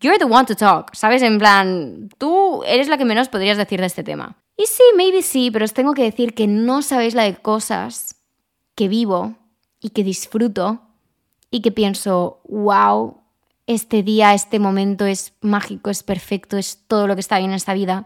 [0.00, 1.22] you're the one to talk, ¿sabes?
[1.22, 4.36] En plan, tú eres la que menos podrías decir de este tema.
[4.56, 8.16] Y sí, maybe sí, pero os tengo que decir que no sabéis la de cosas
[8.74, 9.36] que vivo
[9.80, 10.82] y que disfruto
[11.50, 13.22] y que pienso, wow,
[13.66, 17.56] este día, este momento es mágico, es perfecto, es todo lo que está bien en
[17.56, 18.04] esta vida.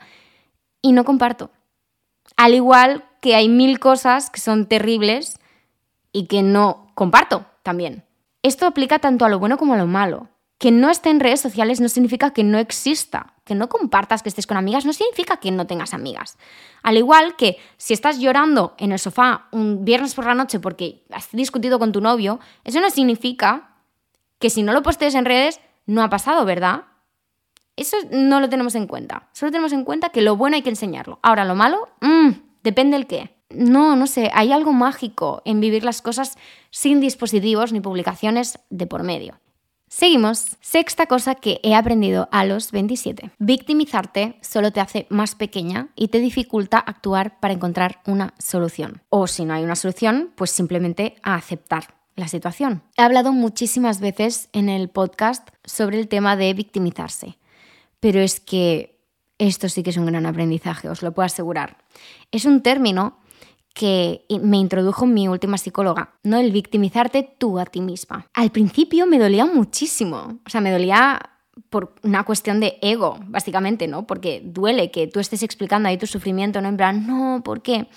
[0.83, 1.51] Y no comparto.
[2.37, 5.39] Al igual que hay mil cosas que son terribles
[6.13, 8.05] y que no comparto también.
[8.43, 10.29] Esto aplica tanto a lo bueno como a lo malo.
[10.63, 13.35] Que no esté en redes sociales no significa que no exista.
[13.43, 16.39] Que no compartas que estés con amigas no significa que no tengas amigas.
[16.85, 21.03] Al igual que si estás llorando en el sofá un viernes por la noche porque
[21.11, 23.75] has discutido con tu novio, eso no significa
[24.39, 26.85] que si no lo postees en redes no ha pasado, ¿verdad?
[27.75, 29.31] Eso no lo tenemos en cuenta.
[29.33, 31.19] Solo tenemos en cuenta que lo bueno hay que enseñarlo.
[31.25, 33.37] Ahora, lo malo, mmm, depende del qué.
[33.51, 36.39] No, no sé, hay algo mágico en vivir las cosas
[36.71, 39.42] sin dispositivos ni publicaciones de por medio.
[39.95, 40.57] Seguimos.
[40.63, 43.31] Sexta cosa que he aprendido a los 27.
[43.39, 49.03] Victimizarte solo te hace más pequeña y te dificulta actuar para encontrar una solución.
[49.11, 52.83] O si no hay una solución, pues simplemente aceptar la situación.
[52.97, 57.37] He hablado muchísimas veces en el podcast sobre el tema de victimizarse,
[58.01, 58.99] pero es que
[59.37, 61.77] esto sí que es un gran aprendizaje, os lo puedo asegurar.
[62.31, 63.19] Es un término
[63.75, 66.39] que me introdujo mi última psicóloga, ¿no?
[66.39, 68.27] El victimizarte tú a ti misma.
[68.35, 71.21] Al principio me dolía muchísimo, o sea, me dolía
[71.71, 74.07] por una cuestión de ego, básicamente, ¿no?
[74.07, 76.69] Porque duele que tú estés explicando ahí tu sufrimiento, ¿no?
[76.69, 77.89] En plan, no, ¿por qué?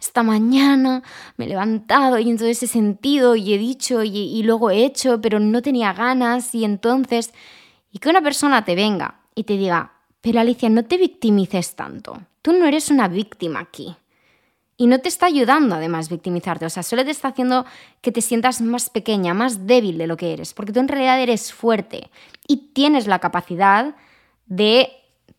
[0.00, 1.02] Esta mañana
[1.36, 5.20] me he levantado y entonces he sentido y he dicho y, y luego he hecho,
[5.20, 7.32] pero no tenía ganas y entonces...
[7.90, 12.20] Y que una persona te venga y te diga, pero Alicia, no te victimices tanto,
[12.42, 13.96] tú no eres una víctima aquí.
[14.78, 17.64] Y no te está ayudando además victimizarte, o sea, solo te está haciendo
[18.02, 21.20] que te sientas más pequeña, más débil de lo que eres, porque tú en realidad
[21.20, 22.10] eres fuerte
[22.46, 23.94] y tienes la capacidad
[24.46, 24.90] de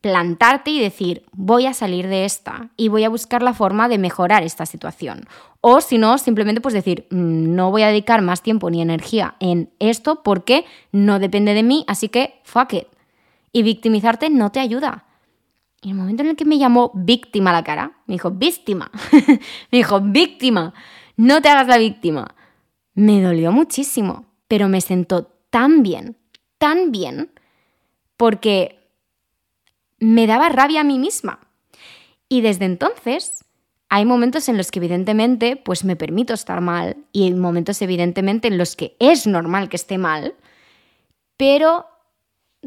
[0.01, 3.97] plantarte y decir, voy a salir de esta y voy a buscar la forma de
[3.97, 5.27] mejorar esta situación.
[5.61, 9.35] O si no, simplemente pues decir, mm, no voy a dedicar más tiempo ni energía
[9.39, 12.87] en esto porque no depende de mí, así que fuck it.
[13.51, 15.06] Y victimizarte no te ayuda.
[15.81, 18.31] Y en el momento en el que me llamó víctima a la cara, me dijo,
[18.31, 18.91] víctima,
[19.71, 20.73] me dijo, víctima,
[21.15, 22.35] no te hagas la víctima.
[22.93, 26.17] Me dolió muchísimo, pero me sentó tan bien,
[26.57, 27.31] tan bien,
[28.17, 28.91] porque
[29.99, 31.39] me daba rabia a mí misma.
[32.27, 33.45] Y desde entonces
[33.89, 38.47] hay momentos en los que evidentemente pues me permito estar mal y hay momentos evidentemente
[38.47, 40.35] en los que es normal que esté mal,
[41.37, 41.85] pero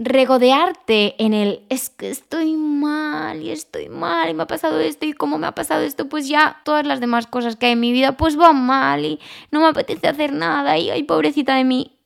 [0.03, 5.05] regodearte en el es que estoy mal y estoy mal y me ha pasado esto
[5.05, 7.81] y como me ha pasado esto, pues ya todas las demás cosas que hay en
[7.81, 11.65] mi vida pues van mal y no me apetece hacer nada y ay, pobrecita de
[11.65, 11.99] mí.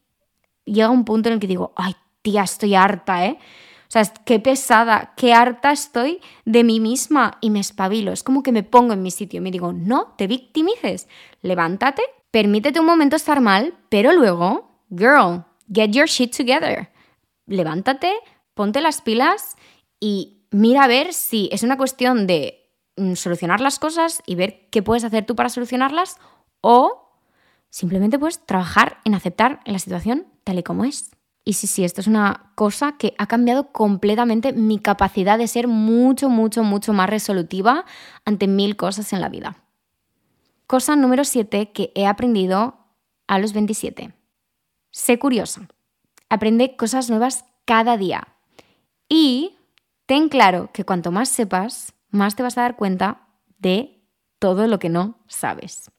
[0.64, 3.38] Llega un punto en el que digo, ay, tía, estoy harta, ¿eh?
[3.86, 8.10] O sea, qué pesada, qué harta estoy de mí misma y me espabilo.
[8.10, 11.06] Es como que me pongo en mi sitio y me digo, no, te victimices,
[11.42, 12.02] levántate,
[12.32, 16.92] permítete un momento estar mal, pero luego, girl, get your shit together
[17.46, 18.12] levántate,
[18.54, 19.56] ponte las pilas
[20.00, 24.68] y mira a ver si es una cuestión de mm, solucionar las cosas y ver
[24.70, 26.18] qué puedes hacer tú para solucionarlas
[26.60, 27.20] o
[27.70, 31.10] simplemente puedes trabajar en aceptar la situación tal y como es.
[31.46, 35.68] Y sí, sí, esto es una cosa que ha cambiado completamente mi capacidad de ser
[35.68, 37.84] mucho, mucho, mucho más resolutiva
[38.24, 39.56] ante mil cosas en la vida.
[40.66, 42.78] Cosa número 7 que he aprendido
[43.26, 44.14] a los 27.
[44.90, 45.68] Sé curiosa.
[46.34, 48.26] Aprende cosas nuevas cada día.
[49.08, 49.56] Y
[50.04, 54.02] ten claro que cuanto más sepas, más te vas a dar cuenta de
[54.40, 55.92] todo lo que no sabes.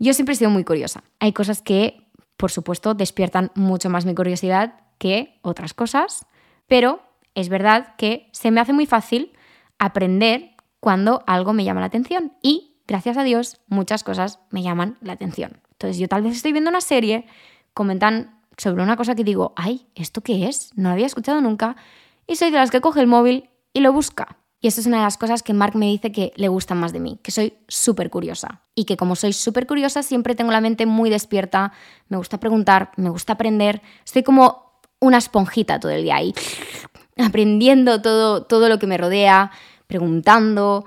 [0.00, 1.04] Yo siempre he sido muy curiosa.
[1.20, 6.26] Hay cosas que, por supuesto, despiertan mucho más mi curiosidad que otras cosas,
[6.66, 7.00] pero
[7.36, 9.32] es verdad que se me hace muy fácil
[9.78, 14.98] aprender cuando algo me llama la atención y, gracias a Dios, muchas cosas me llaman
[15.02, 15.60] la atención.
[15.70, 17.26] Entonces yo tal vez estoy viendo una serie,
[17.74, 20.70] comentan sobre una cosa que digo, ay, ¿esto qué es?
[20.76, 21.76] No lo había escuchado nunca.
[22.26, 24.38] Y soy de las que coge el móvil y lo busca.
[24.60, 26.94] Y esta es una de las cosas que Mark me dice que le gustan más
[26.94, 28.62] de mí, que soy súper curiosa.
[28.74, 31.72] Y que como soy súper curiosa, siempre tengo la mente muy despierta,
[32.08, 33.82] me gusta preguntar, me gusta aprender.
[34.06, 36.34] Estoy como una esponjita todo el día ahí,
[37.18, 39.50] aprendiendo todo, todo lo que me rodea,
[39.86, 40.86] preguntando.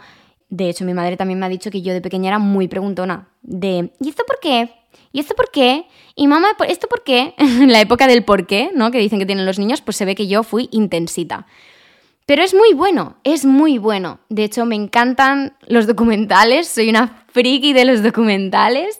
[0.49, 3.29] De hecho, mi madre también me ha dicho que yo de pequeña era muy preguntona.
[3.43, 4.73] De, ¿y esto por qué?
[5.11, 5.87] ¿Y esto por qué?
[6.15, 7.33] Y mamá, ¿esto por qué?
[7.37, 8.91] en la época del por qué, ¿no?
[8.91, 11.45] Que dicen que tienen los niños, pues se ve que yo fui intensita.
[12.25, 14.19] Pero es muy bueno, es muy bueno.
[14.27, 18.99] De hecho, me encantan los documentales, soy una friki de los documentales.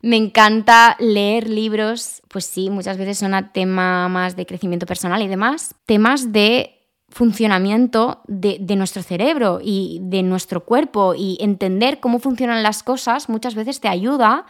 [0.00, 5.20] Me encanta leer libros, pues sí, muchas veces son a tema más de crecimiento personal
[5.22, 5.74] y demás.
[5.86, 12.82] Temas de funcionamiento de, nuestro cerebro y de nuestro cuerpo y entender cómo funcionan las
[12.82, 14.46] cosas muchas veces te ayuda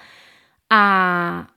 [0.71, 1.55] a,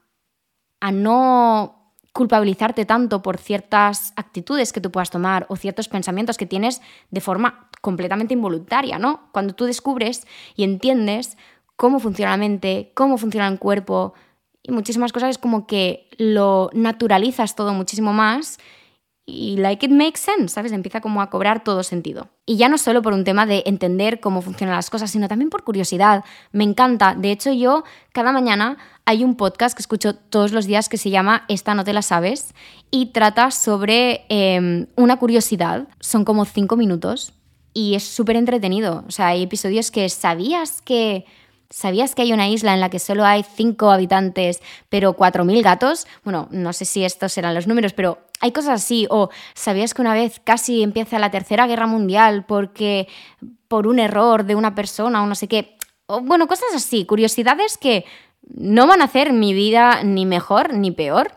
[0.80, 6.46] a no culpabilizarte tanto por ciertas actitudes que tú puedas tomar o ciertos pensamientos que
[6.46, 9.28] tienes de forma completamente involuntaria, ¿no?
[9.32, 11.36] Cuando tú descubres y entiendes
[11.76, 14.14] cómo funciona la mente, cómo funciona el cuerpo
[14.62, 18.58] y muchísimas cosas, es como que lo naturalizas todo muchísimo más
[19.24, 20.72] y like it makes sense, ¿sabes?
[20.72, 22.28] Empieza como a cobrar todo sentido.
[22.44, 25.48] Y ya no solo por un tema de entender cómo funcionan las cosas, sino también
[25.48, 26.24] por curiosidad.
[26.50, 27.14] Me encanta.
[27.14, 31.10] De hecho, yo cada mañana hay un podcast que escucho todos los días que se
[31.10, 32.54] llama Esta no te la sabes
[32.90, 35.86] y trata sobre em, una curiosidad.
[36.00, 37.32] Son como cinco minutos
[37.72, 39.04] y es súper entretenido.
[39.06, 41.24] O sea, hay episodios que sabías que...
[41.72, 46.06] ¿Sabías que hay una isla en la que solo hay cinco habitantes, pero 4.000 gatos?
[46.22, 49.06] Bueno, no sé si estos serán los números, pero hay cosas así.
[49.08, 53.08] O ¿sabías que una vez casi empieza la Tercera Guerra Mundial porque
[53.68, 55.78] por un error de una persona o no sé qué?
[56.06, 58.04] Bueno, cosas así, curiosidades que
[58.42, 61.32] no van a hacer mi vida ni mejor ni peor,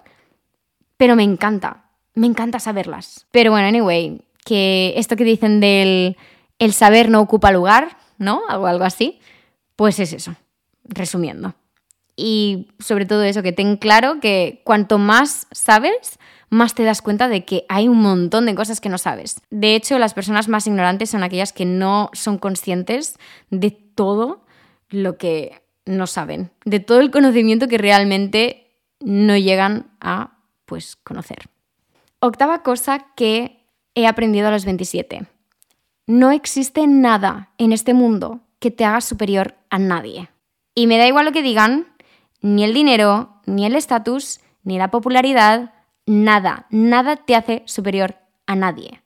[0.98, 3.26] pero me encanta, me encanta saberlas.
[3.32, 6.18] Pero bueno, anyway, que esto que dicen del
[6.60, 8.42] el saber no ocupa lugar, ¿no?
[8.50, 9.20] O algo así,
[9.76, 10.36] pues es eso,
[10.84, 11.56] resumiendo.
[12.16, 16.18] Y sobre todo eso, que ten claro que cuanto más sabes,
[16.50, 19.42] más te das cuenta de que hay un montón de cosas que no sabes.
[19.50, 23.18] De hecho, las personas más ignorantes son aquellas que no son conscientes
[23.50, 24.46] de todo
[24.90, 31.50] lo que no saben, de todo el conocimiento que realmente no llegan a pues conocer.
[32.20, 35.28] Octava cosa que he aprendido a los 27.
[36.08, 40.30] No existe nada en este mundo que te haga superior a nadie.
[40.74, 41.88] Y me da igual lo que digan,
[42.42, 45.74] ni el dinero, ni el estatus, ni la popularidad,
[46.06, 48.16] nada, nada te hace superior
[48.46, 49.02] a nadie.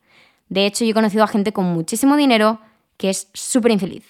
[0.47, 2.59] De hecho, yo he conocido a gente con muchísimo dinero
[2.97, 4.03] que es súper infeliz.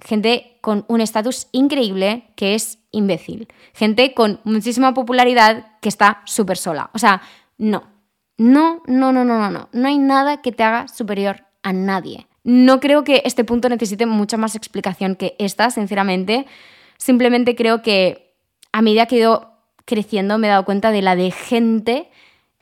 [0.00, 3.48] Gente con un estatus increíble que es imbécil.
[3.74, 6.90] Gente con muchísima popularidad que está súper sola.
[6.94, 7.22] O sea,
[7.58, 7.84] no.
[8.38, 9.68] No, no, no, no, no, no.
[9.72, 12.26] No hay nada que te haga superior a nadie.
[12.46, 16.46] No creo que este punto necesite mucha más explicación que esta, sinceramente.
[16.96, 18.36] Simplemente creo que
[18.70, 19.50] a medida que he ido
[19.84, 22.08] creciendo me he dado cuenta de la de gente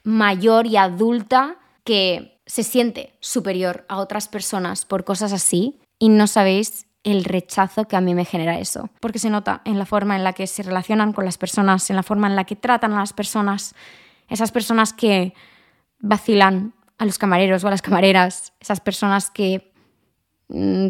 [0.02, 6.28] mayor y adulta que se siente superior a otras personas por cosas así y no
[6.28, 10.16] sabéis el rechazo que a mí me genera eso, porque se nota en la forma
[10.16, 12.94] en la que se relacionan con las personas, en la forma en la que tratan
[12.94, 13.74] a las personas,
[14.30, 15.34] esas personas que
[15.98, 19.73] vacilan a los camareros o a las camareras, esas personas que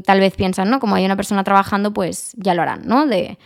[0.05, 0.81] tal vez piensan, ¿no?
[0.81, 3.07] Como hay una persona trabajando, pues ya lo harán, ¿no?
[3.07, 3.39] De,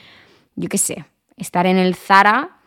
[0.56, 1.04] yo qué sé,
[1.36, 2.58] estar en el Zara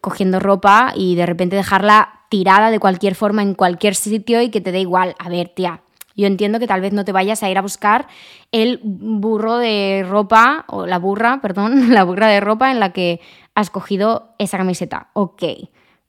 [0.00, 4.60] cogiendo ropa y de repente dejarla tirada de cualquier forma en cualquier sitio y que
[4.60, 5.14] te dé igual.
[5.18, 5.82] A ver, tía,
[6.16, 8.08] yo entiendo que tal vez no te vayas a ir a buscar
[8.50, 13.20] el burro de ropa, o la burra, perdón, la burra de ropa en la que
[13.54, 15.10] has cogido esa camiseta.
[15.12, 15.42] Ok,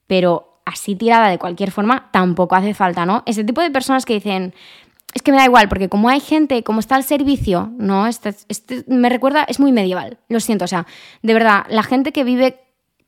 [0.08, 3.24] pero así tirada de cualquier forma, tampoco hace falta, ¿no?
[3.26, 4.54] Ese tipo de personas que dicen,
[5.18, 8.06] es que me da igual, porque como hay gente, como está el servicio, ¿no?
[8.06, 10.86] Este, este, me recuerda, es muy medieval, lo siento, o sea,
[11.24, 12.60] de verdad, la gente que vive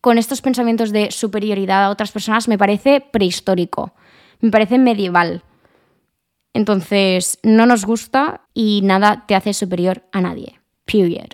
[0.02, 3.94] con estos pensamientos de superioridad a otras personas me parece prehistórico,
[4.40, 5.44] me parece medieval.
[6.54, 10.60] Entonces, no nos gusta y nada te hace superior a nadie.
[10.86, 11.30] Period.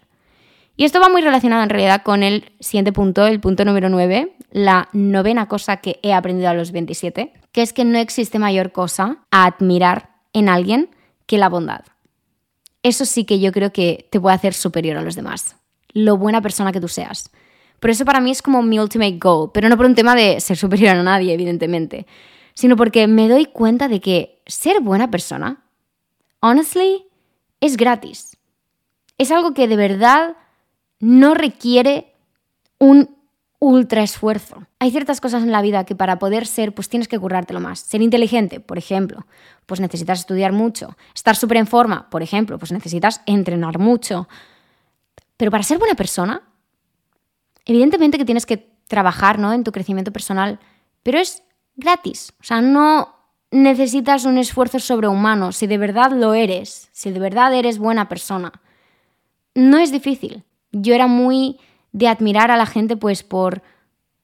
[0.75, 4.35] Y esto va muy relacionado en realidad con el siguiente punto, el punto número 9,
[4.51, 8.73] la novena cosa que he aprendido a los 27, que es que no existe mayor
[8.73, 10.89] cosa a admirar en alguien
[11.25, 11.81] que la bondad.
[12.83, 15.55] Eso sí que yo creo que te puede hacer superior a los demás,
[15.93, 17.31] lo buena persona que tú seas.
[17.79, 20.39] Por eso para mí es como mi ultimate goal, pero no por un tema de
[20.41, 22.05] ser superior a nadie, evidentemente,
[22.53, 25.63] sino porque me doy cuenta de que ser buena persona,
[26.41, 27.05] honestly,
[27.61, 28.37] es gratis.
[29.17, 30.35] Es algo que de verdad
[30.99, 32.13] no requiere
[32.77, 33.14] un
[33.59, 34.67] ultra esfuerzo.
[34.79, 37.79] Hay ciertas cosas en la vida que para poder ser, pues tienes que currártelo más.
[37.79, 39.25] Ser inteligente, por ejemplo,
[39.65, 40.97] pues necesitas estudiar mucho.
[41.13, 44.27] Estar súper en forma, por ejemplo, pues necesitas entrenar mucho.
[45.37, 46.43] Pero para ser buena persona,
[47.65, 49.53] evidentemente que tienes que trabajar ¿no?
[49.53, 50.59] en tu crecimiento personal,
[51.03, 51.43] pero es
[51.75, 52.33] gratis.
[52.39, 53.15] O sea, no
[53.51, 55.51] necesitas un esfuerzo sobrehumano.
[55.51, 58.51] Si de verdad lo eres, si de verdad eres buena persona,
[59.55, 60.43] no es difícil
[60.75, 61.57] yo era muy
[61.95, 63.61] de admirar a la gente pues por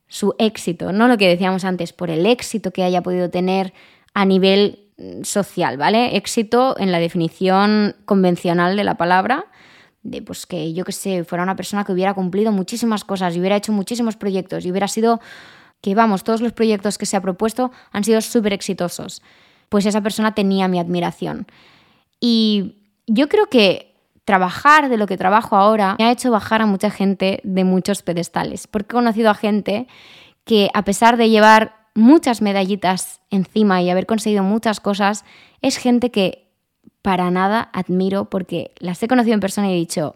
[0.09, 3.73] su éxito, no lo que decíamos antes, por el éxito que haya podido tener
[4.13, 6.17] a nivel mm, social, ¿vale?
[6.17, 9.45] Éxito en la definición convencional de la palabra,
[10.03, 13.39] de pues que yo que sé, fuera una persona que hubiera cumplido muchísimas cosas y
[13.39, 15.21] hubiera hecho muchísimos proyectos y hubiera sido
[15.79, 19.21] que vamos, todos los proyectos que se ha propuesto han sido súper exitosos.
[19.69, 21.47] pues esa persona tenía mi admiración.
[22.19, 22.75] Y
[23.07, 23.90] yo creo que
[24.25, 28.01] trabajar de lo que trabajo ahora me ha hecho bajar a mucha gente de muchos
[28.01, 29.87] pedestales, porque he conocido a gente
[30.43, 35.25] que a pesar de llevar muchas medallitas encima y haber conseguido muchas cosas,
[35.61, 36.47] es gente que
[37.01, 40.15] para nada admiro porque las he conocido en persona y he dicho,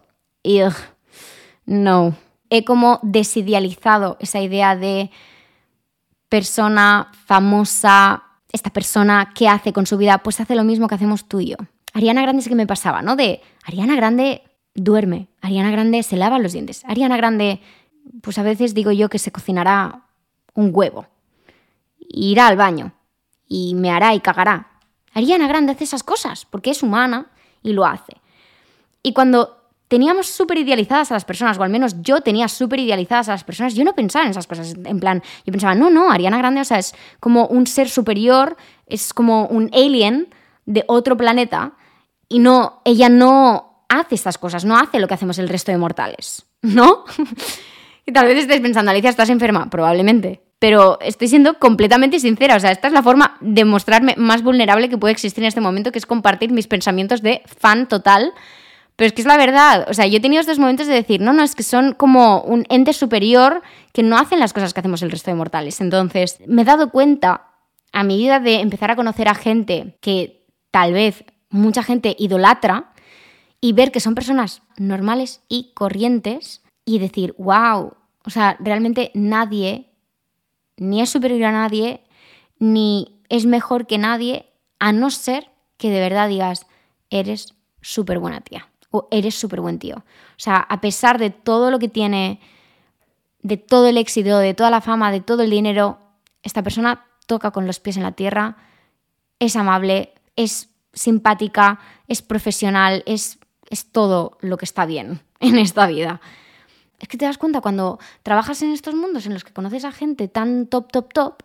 [1.66, 2.14] no.
[2.48, 5.10] He como desidealizado esa idea de
[6.28, 11.26] persona famosa, esta persona que hace con su vida, pues hace lo mismo que hacemos
[11.26, 11.56] tú y yo.
[11.96, 13.16] Ariana Grande es que me pasaba, ¿no?
[13.16, 14.42] De Ariana Grande
[14.74, 17.62] duerme, Ariana Grande se lava los dientes, Ariana Grande,
[18.20, 20.02] pues a veces digo yo que se cocinará
[20.52, 21.06] un huevo,
[21.98, 22.92] irá al baño
[23.48, 24.72] y me hará y cagará.
[25.14, 27.28] Ariana Grande hace esas cosas porque es humana
[27.62, 28.20] y lo hace.
[29.02, 29.56] Y cuando
[29.88, 33.44] teníamos súper idealizadas a las personas, o al menos yo tenía súper idealizadas a las
[33.44, 34.74] personas, yo no pensaba en esas cosas.
[34.84, 38.58] En plan, yo pensaba, no, no, Ariana Grande, o sea, es como un ser superior,
[38.84, 40.28] es como un alien
[40.66, 41.72] de otro planeta,
[42.28, 45.78] y no, ella no hace estas cosas, no hace lo que hacemos el resto de
[45.78, 47.04] mortales, ¿no?
[48.04, 49.68] y tal vez estés pensando, Alicia, ¿estás enferma?
[49.70, 50.42] Probablemente.
[50.58, 54.88] Pero estoy siendo completamente sincera, o sea, esta es la forma de mostrarme más vulnerable
[54.88, 58.32] que puede existir en este momento, que es compartir mis pensamientos de fan total
[58.96, 59.86] pero es que es la verdad.
[59.88, 62.40] O sea, yo he tenido estos momentos de decir, no, no, es que son como
[62.40, 63.62] un ente superior
[63.92, 65.80] que no hacen las cosas que hacemos el resto de mortales.
[65.82, 67.50] Entonces, me he dado cuenta
[67.92, 71.24] a medida de empezar a conocer a gente que tal vez
[71.56, 72.92] mucha gente idolatra
[73.60, 77.94] y ver que son personas normales y corrientes y decir, wow,
[78.24, 79.90] o sea, realmente nadie
[80.76, 82.02] ni es superior a nadie,
[82.58, 84.46] ni es mejor que nadie,
[84.78, 86.66] a no ser que de verdad digas,
[87.10, 88.68] eres súper buena tía
[89.10, 89.96] eres súper buen tío.
[89.96, 92.40] O sea, a pesar de todo lo que tiene,
[93.42, 95.98] de todo el éxito, de toda la fama, de todo el dinero,
[96.42, 98.56] esta persona toca con los pies en la tierra,
[99.38, 101.78] es amable, es simpática,
[102.08, 103.38] es profesional, es,
[103.70, 106.20] es todo lo que está bien en esta vida.
[106.98, 109.92] Es que te das cuenta cuando trabajas en estos mundos en los que conoces a
[109.92, 111.42] gente tan top, top, top,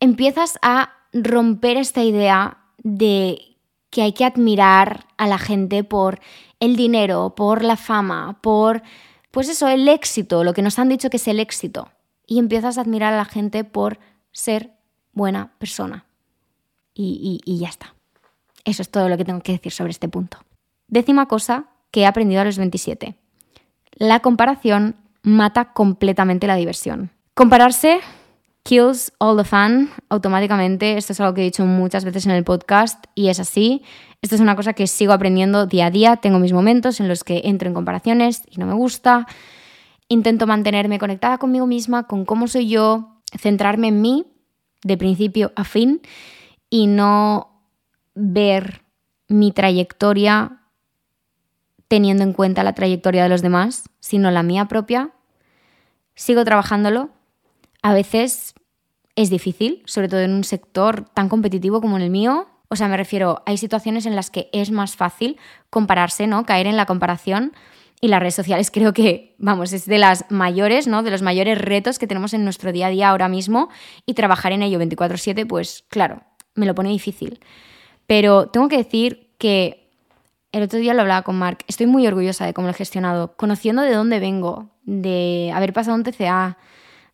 [0.00, 3.56] empiezas a romper esta idea de
[3.90, 6.20] que hay que admirar a la gente por
[6.60, 8.82] el dinero, por la fama, por,
[9.30, 11.88] pues eso, el éxito, lo que nos han dicho que es el éxito.
[12.26, 13.98] Y empiezas a admirar a la gente por
[14.32, 14.72] ser
[15.12, 16.04] buena persona.
[16.94, 17.94] Y, y, ya está.
[18.64, 20.38] Eso es todo lo que tengo que decir sobre este punto.
[20.88, 23.14] Décima cosa que he aprendido a los 27.
[23.94, 27.10] La comparación mata completamente la diversión.
[27.34, 28.00] Compararse
[28.68, 30.98] kills all the fun automáticamente.
[30.98, 33.82] Esto es algo que he dicho muchas veces en el podcast y es así.
[34.20, 36.16] Esto es una cosa que sigo aprendiendo día a día.
[36.16, 39.26] Tengo mis momentos en los que entro en comparaciones y no me gusta.
[40.08, 44.26] Intento mantenerme conectada conmigo misma, con cómo soy yo, centrarme en mí
[44.82, 46.00] de principio a fin
[46.70, 47.47] y no
[48.18, 48.82] ver
[49.28, 50.62] mi trayectoria
[51.88, 55.10] teniendo en cuenta la trayectoria de los demás, sino la mía propia.
[56.14, 57.10] Sigo trabajándolo.
[57.82, 58.54] A veces
[59.16, 62.96] es difícil, sobre todo en un sector tan competitivo como el mío, o sea, me
[62.96, 65.38] refiero, hay situaciones en las que es más fácil
[65.70, 66.44] compararse, ¿no?
[66.44, 67.52] Caer en la comparación.
[68.00, 71.02] Y las redes sociales creo que, vamos, es de las mayores, ¿no?
[71.02, 73.70] De los mayores retos que tenemos en nuestro día a día ahora mismo.
[74.06, 76.22] Y trabajar en ello 24/7, pues claro,
[76.54, 77.40] me lo pone difícil.
[78.08, 79.88] Pero tengo que decir que
[80.50, 83.36] el otro día lo hablaba con Mark, estoy muy orgullosa de cómo lo he gestionado,
[83.36, 86.58] conociendo de dónde vengo, de haber pasado un TCA,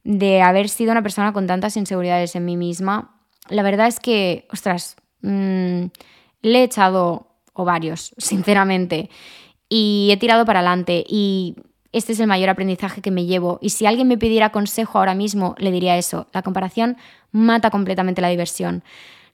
[0.05, 3.21] de haber sido una persona con tantas inseguridades en mí misma.
[3.51, 5.87] La verdad es que, ostras, Mm,
[6.43, 9.09] le he echado ovarios, sinceramente,
[9.69, 11.57] y he tirado para adelante y
[11.93, 13.59] este es el mayor aprendizaje que me llevo.
[13.63, 16.27] Y si alguien me pidiera consejo ahora mismo, le diría eso.
[16.33, 16.97] La comparación
[17.33, 18.83] mata completamente la diversión.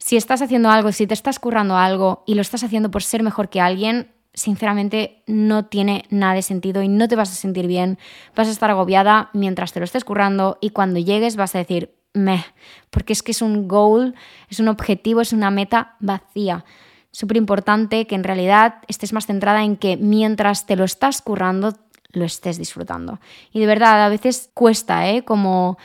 [0.00, 3.22] Si estás haciendo algo, si te estás currando algo y lo estás haciendo por ser
[3.22, 7.66] mejor que alguien, sinceramente no tiene nada de sentido y no te vas a sentir
[7.66, 7.98] bien.
[8.34, 11.94] Vas a estar agobiada mientras te lo estés currando y cuando llegues vas a decir,
[12.14, 12.44] meh,
[12.88, 14.14] porque es que es un goal,
[14.48, 16.64] es un objetivo, es una meta vacía.
[17.10, 21.76] Súper importante que en realidad estés más centrada en que mientras te lo estás currando,
[22.12, 23.20] lo estés disfrutando.
[23.52, 25.24] Y de verdad, a veces cuesta, ¿eh?
[25.24, 25.76] Como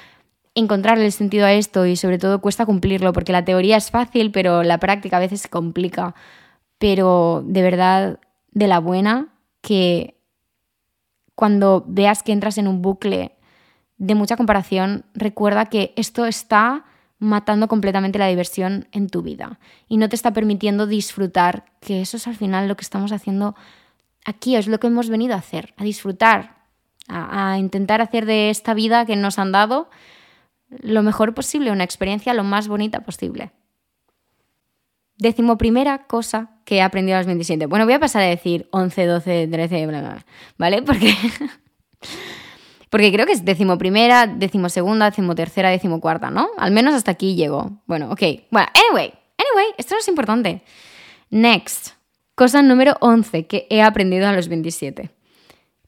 [0.56, 4.32] encontrarle el sentido a esto y sobre todo cuesta cumplirlo, porque la teoría es fácil,
[4.32, 6.16] pero la práctica a veces se complica.
[6.78, 8.20] Pero de verdad,
[8.52, 10.16] de la buena, que
[11.36, 13.36] cuando veas que entras en un bucle
[13.98, 16.86] de mucha comparación, recuerda que esto está
[17.20, 22.18] matando completamente la diversión en tu vida y no te está permitiendo disfrutar, que eso
[22.18, 23.56] es al final lo que estamos haciendo
[24.26, 26.56] aquí, es lo que hemos venido a hacer, a disfrutar,
[27.08, 29.90] a, intentar hacer de esta vida que nos han dado
[30.70, 33.52] lo mejor posible, una experiencia lo más bonita posible.
[35.18, 37.68] Decimoprimera cosa que he aprendido a los 27.
[37.68, 40.26] Bueno, voy a pasar a decir 11, 12, 13, bla, bla,
[40.58, 40.82] ¿vale?
[40.82, 41.14] Porque,
[42.90, 46.50] porque creo que es decimoprimera, decimosegunda, decimotercera, decimocuarta, ¿no?
[46.58, 47.82] Al menos hasta aquí llego.
[47.86, 48.22] Bueno, ok.
[48.52, 50.64] Bueno, anyway, anyway, esto no es importante.
[51.30, 51.96] Next.
[52.36, 55.10] Cosa número 11 que he aprendido a los 27.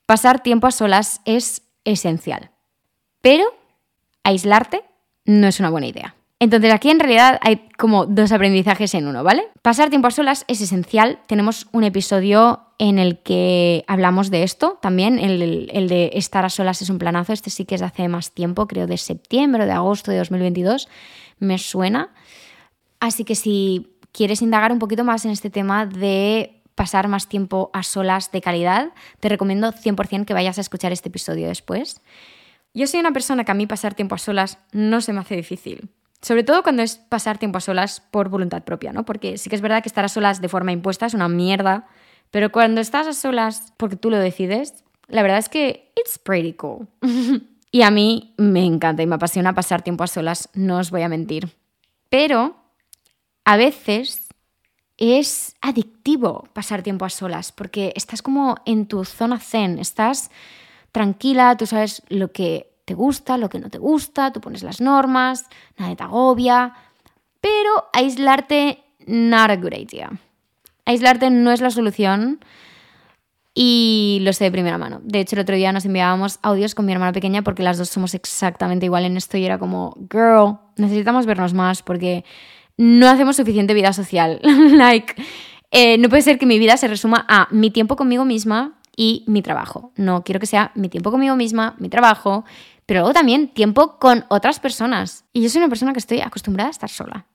[0.06, 2.52] Pasar tiempo a solas es esencial.
[3.22, 3.44] Pero
[4.28, 4.84] aislarte
[5.26, 6.16] no es una buena idea.
[6.40, 9.48] Entonces aquí en realidad hay como dos aprendizajes en uno, ¿vale?
[9.64, 11.20] Pasar tiempo a solas es esencial.
[11.28, 16.50] Tenemos un episodio en el que hablamos de esto también, el, el, de estar a
[16.50, 17.34] solas es un planazo.
[17.34, 20.18] Este sí que es de hace más tiempo, creo de septiembre o de agosto de
[20.20, 20.88] 2022.
[21.40, 22.12] Me suena.
[23.00, 27.72] Así que si quieres indagar un poquito más en este tema de pasar más tiempo
[27.74, 32.02] a solas de calidad, te recomiendo 100% que vayas a escuchar este episodio después.
[32.78, 35.36] Yo soy una persona que a mí pasar tiempo a solas no se me hace
[35.36, 35.90] difícil.
[36.22, 39.04] Sobre todo cuando es pasar tiempo a solas por voluntad propia, ¿no?
[39.04, 41.88] Porque sí que es verdad que estar a solas de forma impuesta es una mierda,
[42.30, 46.54] pero cuando estás a solas porque tú lo decides, la verdad es que it's pretty
[46.54, 46.88] cool.
[47.72, 51.02] y a mí me encanta y me apasiona pasar tiempo a solas, no os voy
[51.02, 51.50] a mentir.
[52.12, 52.58] Pero
[53.44, 54.28] a veces
[54.98, 60.30] es adictivo pasar tiempo a solas porque estás como en tu zona zen, estás
[60.92, 64.80] tranquila, tú sabes lo que te gusta, lo que no te gusta, tú pones las
[64.80, 65.46] normas,
[65.78, 66.74] nadie te agobia,
[67.42, 70.12] pero aislarte, not a good idea.
[70.86, 72.40] Aislarte no es la solución
[73.54, 75.02] y lo sé de primera mano.
[75.04, 77.90] De hecho, el otro día nos enviábamos audios con mi hermana pequeña porque las dos
[77.90, 82.24] somos exactamente igual en esto y era como, girl, necesitamos vernos más porque
[82.78, 84.40] no hacemos suficiente vida social.
[84.44, 85.16] like,
[85.72, 89.24] eh, no puede ser que mi vida se resuma a mi tiempo conmigo misma y
[89.28, 89.94] mi trabajo.
[89.96, 92.44] No quiero que sea mi tiempo conmigo misma, mi trabajo,
[92.86, 95.24] pero luego también tiempo con otras personas.
[95.32, 97.28] Y yo soy una persona que estoy acostumbrada a estar sola.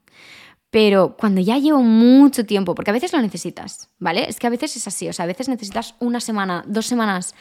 [0.71, 4.29] Pero cuando ya llevo mucho tiempo, porque a veces lo necesitas, ¿vale?
[4.29, 7.35] Es que a veces es así, o sea, a veces necesitas una semana, dos semanas,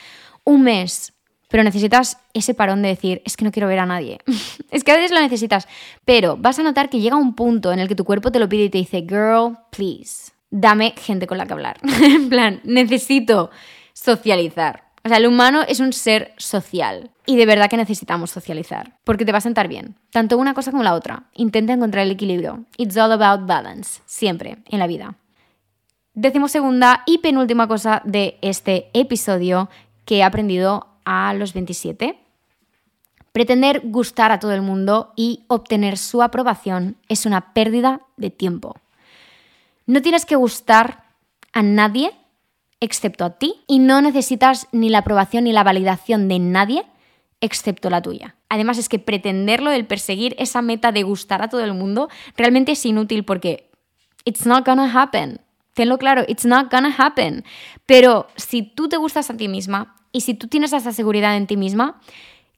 [0.43, 1.13] un mes,
[1.47, 4.19] pero necesitas ese parón de decir, es que no quiero ver a nadie.
[4.71, 5.67] es que a veces lo necesitas,
[6.05, 8.49] pero vas a notar que llega un punto en el que tu cuerpo te lo
[8.49, 11.79] pide y te dice, girl, please, dame gente con la que hablar.
[12.03, 13.49] en plan, necesito
[13.93, 14.91] socializar.
[15.03, 19.25] O sea, el humano es un ser social y de verdad que necesitamos socializar, porque
[19.25, 21.23] te va a sentar bien, tanto una cosa como la otra.
[21.33, 22.65] Intenta encontrar el equilibrio.
[22.77, 25.15] It's all about balance, siempre, en la vida.
[26.13, 29.69] Decimos segunda y penúltima cosa de este episodio
[30.05, 32.19] que he aprendido a los 27.
[33.31, 38.75] Pretender gustar a todo el mundo y obtener su aprobación es una pérdida de tiempo.
[39.87, 41.05] No tienes que gustar
[41.53, 42.11] a nadie
[42.81, 46.83] excepto a ti y no necesitas ni la aprobación ni la validación de nadie
[47.39, 48.35] excepto la tuya.
[48.49, 52.73] Además es que pretenderlo, el perseguir esa meta de gustar a todo el mundo, realmente
[52.73, 53.71] es inútil porque
[54.25, 55.41] it's not gonna happen.
[55.73, 57.43] Tenlo claro, it's not gonna happen.
[57.85, 61.47] Pero si tú te gustas a ti misma y si tú tienes esa seguridad en
[61.47, 61.99] ti misma,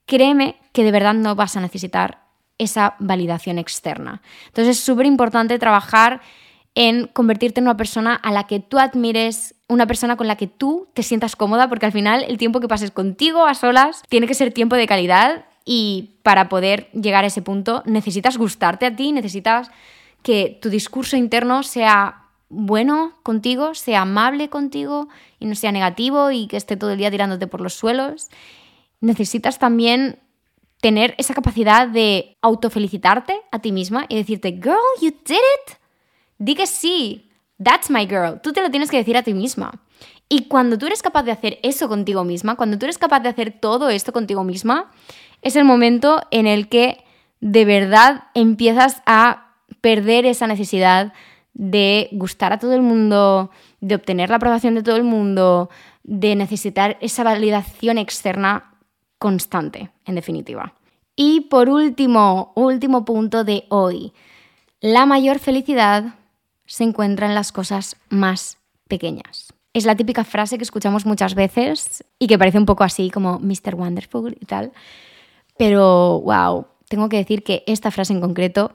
[0.05, 2.23] créeme que de verdad no vas a necesitar
[2.57, 4.21] esa validación externa.
[4.47, 6.21] Entonces es súper importante trabajar
[6.75, 10.47] en convertirte en una persona a la que tú admires, una persona con la que
[10.47, 14.27] tú te sientas cómoda, porque al final el tiempo que pases contigo a solas tiene
[14.27, 18.95] que ser tiempo de calidad y para poder llegar a ese punto necesitas gustarte a
[18.95, 19.69] ti, necesitas
[20.23, 25.09] que tu discurso interno sea bueno contigo, sea amable contigo
[25.39, 28.29] y no sea negativo y que esté todo el día tirándote por los suelos.
[29.01, 30.19] Necesitas también
[30.81, 35.82] tener esa capacidad de autofelicitarte a ti misma y decirte, girl, you did it.
[36.43, 37.29] Di que sí,
[37.63, 38.41] that's my girl.
[38.41, 39.71] Tú te lo tienes que decir a ti misma.
[40.27, 43.29] Y cuando tú eres capaz de hacer eso contigo misma, cuando tú eres capaz de
[43.29, 44.91] hacer todo esto contigo misma,
[45.41, 47.05] es el momento en el que
[47.39, 51.13] de verdad empiezas a perder esa necesidad
[51.53, 55.69] de gustar a todo el mundo, de obtener la aprobación de todo el mundo,
[56.03, 58.75] de necesitar esa validación externa
[59.17, 60.73] constante, en definitiva.
[61.15, 64.11] Y por último, último punto de hoy,
[64.81, 66.15] la mayor felicidad
[66.65, 68.57] se encuentra en las cosas más
[68.87, 69.53] pequeñas.
[69.73, 73.39] Es la típica frase que escuchamos muchas veces y que parece un poco así como
[73.39, 73.75] Mr.
[73.75, 74.71] Wonderful y tal.
[75.57, 78.73] Pero, wow, tengo que decir que esta frase en concreto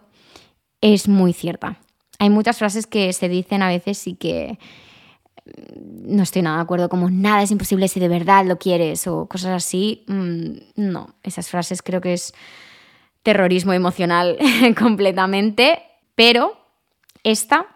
[0.80, 1.78] es muy cierta.
[2.18, 4.58] Hay muchas frases que se dicen a veces y que
[5.44, 9.06] mm, no estoy nada de acuerdo, como nada es imposible si de verdad lo quieres
[9.06, 10.04] o cosas así.
[10.08, 12.34] Mm, no, esas frases creo que es
[13.22, 14.36] terrorismo emocional
[14.78, 15.82] completamente,
[16.16, 16.56] pero
[17.22, 17.66] esta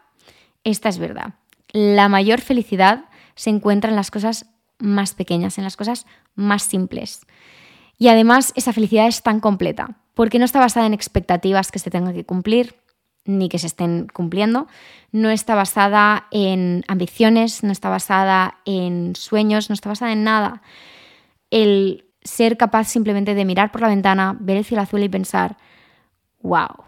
[0.65, 1.35] esta es verdad.
[1.73, 4.47] La mayor felicidad se encuentra en las cosas
[4.79, 7.27] más pequeñas, en las cosas más simples.
[7.99, 11.91] Y además esa felicidad es tan completa, porque no está basada en expectativas que se
[11.91, 12.77] tengan que cumplir,
[13.25, 14.67] ni que se estén cumpliendo.
[15.13, 20.63] No está basada en ambiciones, no está basada en sueños, no está basada en nada.
[21.51, 25.57] El ser capaz simplemente de mirar por la ventana, ver el cielo azul y pensar,
[26.41, 26.85] wow,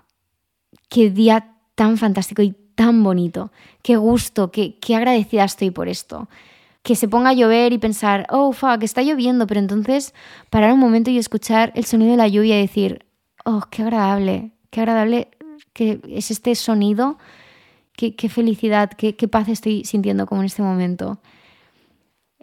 [0.89, 3.53] qué día tan fantástico y tan bonito,
[3.83, 6.29] qué gusto, qué, qué agradecida estoy por esto.
[6.83, 10.14] Que se ponga a llover y pensar, oh, fuck, está lloviendo, pero entonces
[10.51, 13.07] parar un momento y escuchar el sonido de la lluvia y decir,
[13.45, 15.29] oh, qué agradable, qué agradable
[15.72, 17.18] que es este sonido,
[17.97, 21.20] qué, felicidad, qué, qué paz estoy sintiendo como en este momento.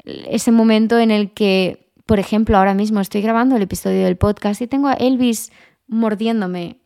[0.03, 4.61] Ese momento en el que, por ejemplo, ahora mismo estoy grabando el episodio del podcast
[4.61, 5.51] y tengo a Elvis
[5.87, 6.80] mordiéndome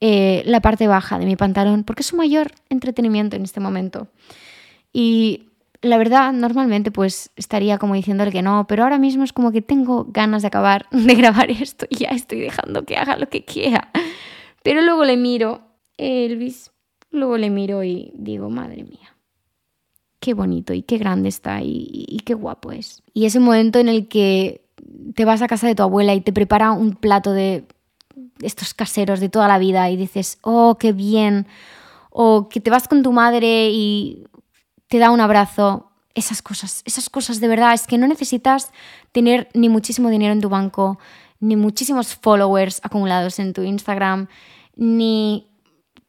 [0.00, 4.08] eh, la parte baja de mi pantalón, porque es su mayor entretenimiento en este momento.
[4.92, 5.48] Y
[5.82, 9.62] la verdad, normalmente pues estaría como diciéndole que no, pero ahora mismo es como que
[9.62, 13.44] tengo ganas de acabar de grabar esto y ya estoy dejando que haga lo que
[13.44, 13.90] quiera.
[14.62, 15.62] Pero luego le miro,
[15.96, 16.72] Elvis,
[17.10, 19.16] luego le miro y digo, madre mía,
[20.20, 23.02] qué bonito y qué grande está y, y qué guapo es.
[23.14, 24.66] Y ese momento en el que
[25.14, 27.64] te vas a casa de tu abuela y te prepara un plato de
[28.40, 31.46] estos caseros de toda la vida y dices, oh, qué bien.
[32.10, 34.26] O que te vas con tu madre y
[34.88, 35.90] te da un abrazo.
[36.14, 38.72] Esas cosas, esas cosas de verdad, es que no necesitas
[39.12, 40.98] tener ni muchísimo dinero en tu banco,
[41.40, 44.28] ni muchísimos followers acumulados en tu Instagram,
[44.76, 45.50] ni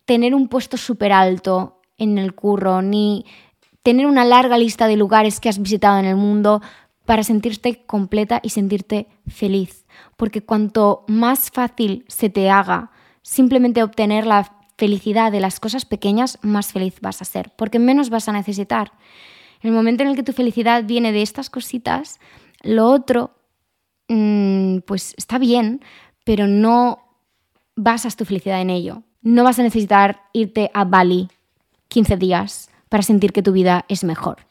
[0.06, 3.26] tener un puesto súper alto en el curro, ni
[3.84, 6.62] tener una larga lista de lugares que has visitado en el mundo
[7.06, 9.87] para sentirte completa y sentirte feliz.
[10.18, 12.92] Porque cuanto más fácil se te haga
[13.22, 18.10] simplemente obtener la felicidad de las cosas pequeñas, más feliz vas a ser, porque menos
[18.10, 18.92] vas a necesitar.
[19.62, 22.20] En el momento en el que tu felicidad viene de estas cositas,
[22.62, 23.32] lo otro,
[24.08, 25.82] mm, pues está bien,
[26.24, 27.00] pero no
[27.76, 29.04] basas tu felicidad en ello.
[29.22, 31.30] No vas a necesitar irte a Bali
[31.88, 34.48] 15 días para sentir que tu vida es mejor.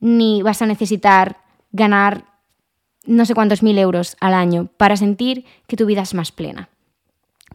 [0.00, 1.38] Ni vas a necesitar
[1.72, 2.24] ganar
[3.08, 6.68] no sé cuántos mil euros al año para sentir que tu vida es más plena.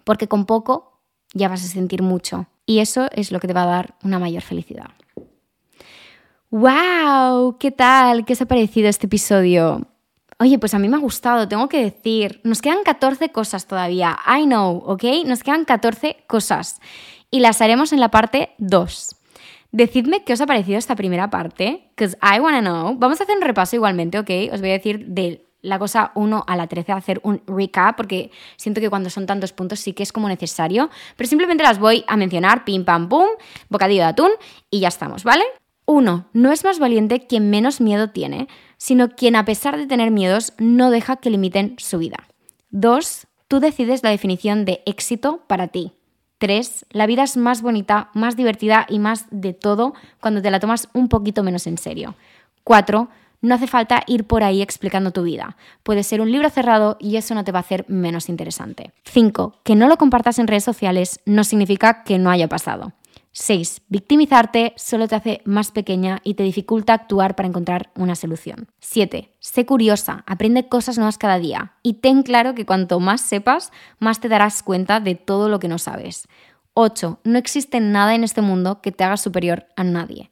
[0.03, 0.99] Porque con poco
[1.33, 4.19] ya vas a sentir mucho y eso es lo que te va a dar una
[4.19, 4.89] mayor felicidad.
[6.49, 7.57] ¡Wow!
[7.59, 8.25] ¿Qué tal?
[8.25, 9.87] ¿Qué os ha parecido este episodio?
[10.39, 12.41] Oye, pues a mí me ha gustado, tengo que decir.
[12.43, 14.17] Nos quedan 14 cosas todavía.
[14.27, 15.03] I know, ¿ok?
[15.25, 16.81] Nos quedan 14 cosas.
[17.31, 19.15] Y las haremos en la parte 2.
[19.73, 22.95] Decidme qué os ha parecido esta primera parte, because I wanna know.
[22.95, 24.29] Vamos a hacer un repaso igualmente, ¿ok?
[24.53, 28.29] Os voy a decir de la cosa 1 a la 13, hacer un recap, porque
[28.55, 32.05] siento que cuando son tantos puntos sí que es como necesario, pero simplemente las voy
[32.07, 33.25] a mencionar, pim pam pum,
[33.67, 34.29] bocadillo de atún
[34.69, 35.43] y ya estamos, ¿vale?
[35.85, 36.27] 1.
[36.33, 38.47] No es más valiente quien menos miedo tiene,
[38.77, 42.17] sino quien a pesar de tener miedos no deja que limiten su vida.
[42.69, 43.25] 2.
[43.47, 45.93] Tú decides la definición de éxito para ti.
[46.43, 46.87] 3.
[46.91, 50.89] La vida es más bonita, más divertida y más de todo cuando te la tomas
[50.91, 52.15] un poquito menos en serio.
[52.65, 53.07] 4.
[53.41, 55.55] No hace falta ir por ahí explicando tu vida.
[55.83, 58.91] Puede ser un libro cerrado y eso no te va a hacer menos interesante.
[59.05, 59.59] 5.
[59.63, 62.91] Que no lo compartas en redes sociales no significa que no haya pasado.
[63.33, 63.81] 6.
[63.89, 68.67] Victimizarte solo te hace más pequeña y te dificulta actuar para encontrar una solución.
[68.79, 69.31] 7.
[69.39, 74.19] Sé curiosa, aprende cosas nuevas cada día y ten claro que cuanto más sepas, más
[74.19, 76.27] te darás cuenta de todo lo que no sabes.
[76.75, 77.21] 8.
[77.23, 80.29] No existe nada en este mundo que te haga superior a nadie.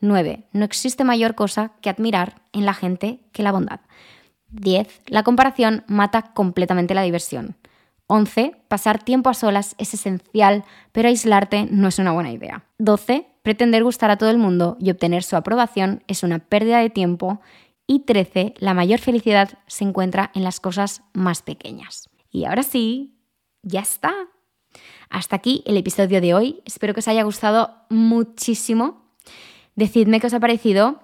[0.00, 0.44] 9.
[0.52, 3.80] No existe mayor cosa que admirar en la gente que la bondad.
[4.50, 5.02] 10.
[5.06, 7.56] La comparación mata completamente la diversión.
[8.06, 8.56] 11.
[8.68, 12.64] Pasar tiempo a solas es esencial, pero aislarte no es una buena idea.
[12.78, 13.26] 12.
[13.42, 17.40] Pretender gustar a todo el mundo y obtener su aprobación es una pérdida de tiempo.
[17.86, 18.54] Y 13.
[18.58, 22.08] La mayor felicidad se encuentra en las cosas más pequeñas.
[22.30, 23.18] Y ahora sí,
[23.62, 24.14] ya está.
[25.10, 26.62] Hasta aquí el episodio de hoy.
[26.64, 29.12] Espero que os haya gustado muchísimo.
[29.76, 31.00] Decidme qué os ha parecido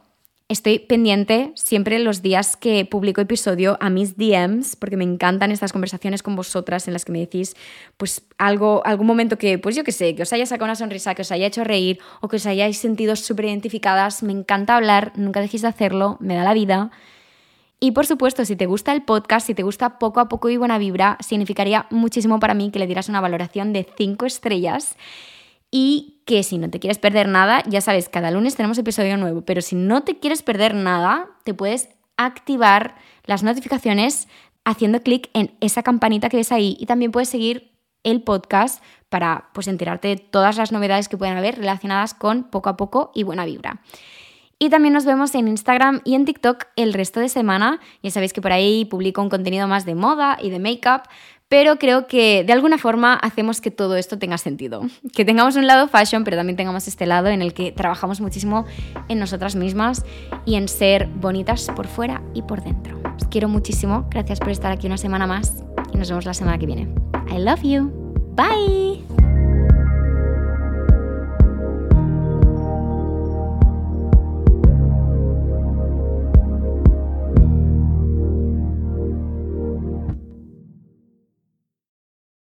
[0.51, 5.71] Estoy pendiente siempre los días que publico episodio a mis DMs, porque me encantan estas
[5.73, 7.55] conversaciones con vosotras en las que me decís,
[7.97, 11.15] pues algo, algún momento que, pues yo qué sé, que os haya sacado una sonrisa,
[11.15, 14.25] que os haya hecho reír o que os hayáis sentido súper identificadas.
[14.25, 16.91] Me encanta hablar, nunca dejéis de hacerlo, me da la vida.
[17.79, 20.57] Y por supuesto, si te gusta el podcast, si te gusta poco a poco y
[20.57, 24.97] buena vibra, significaría muchísimo para mí que le dieras una valoración de 5 estrellas
[25.71, 29.41] y que si no te quieres perder nada, ya sabes, cada lunes tenemos episodio nuevo,
[29.41, 34.29] pero si no te quieres perder nada, te puedes activar las notificaciones
[34.65, 37.73] haciendo clic en esa campanita que ves ahí y también puedes seguir
[38.05, 42.69] el podcast para pues enterarte de todas las novedades que pueden haber relacionadas con poco
[42.69, 43.83] a poco y buena vibra.
[44.61, 47.81] Y también nos vemos en Instagram y en TikTok el resto de semana.
[48.05, 51.09] Ya sabéis que por ahí publico un contenido más de moda y de make-up,
[51.51, 54.83] pero creo que de alguna forma hacemos que todo esto tenga sentido.
[55.13, 58.67] Que tengamos un lado fashion, pero también tengamos este lado en el que trabajamos muchísimo
[59.09, 60.05] en nosotras mismas
[60.47, 63.01] y en ser bonitas por fuera y por dentro.
[63.17, 66.57] Os quiero muchísimo, gracias por estar aquí una semana más y nos vemos la semana
[66.57, 66.89] que viene.
[67.29, 67.91] I love you.
[68.37, 69.30] Bye.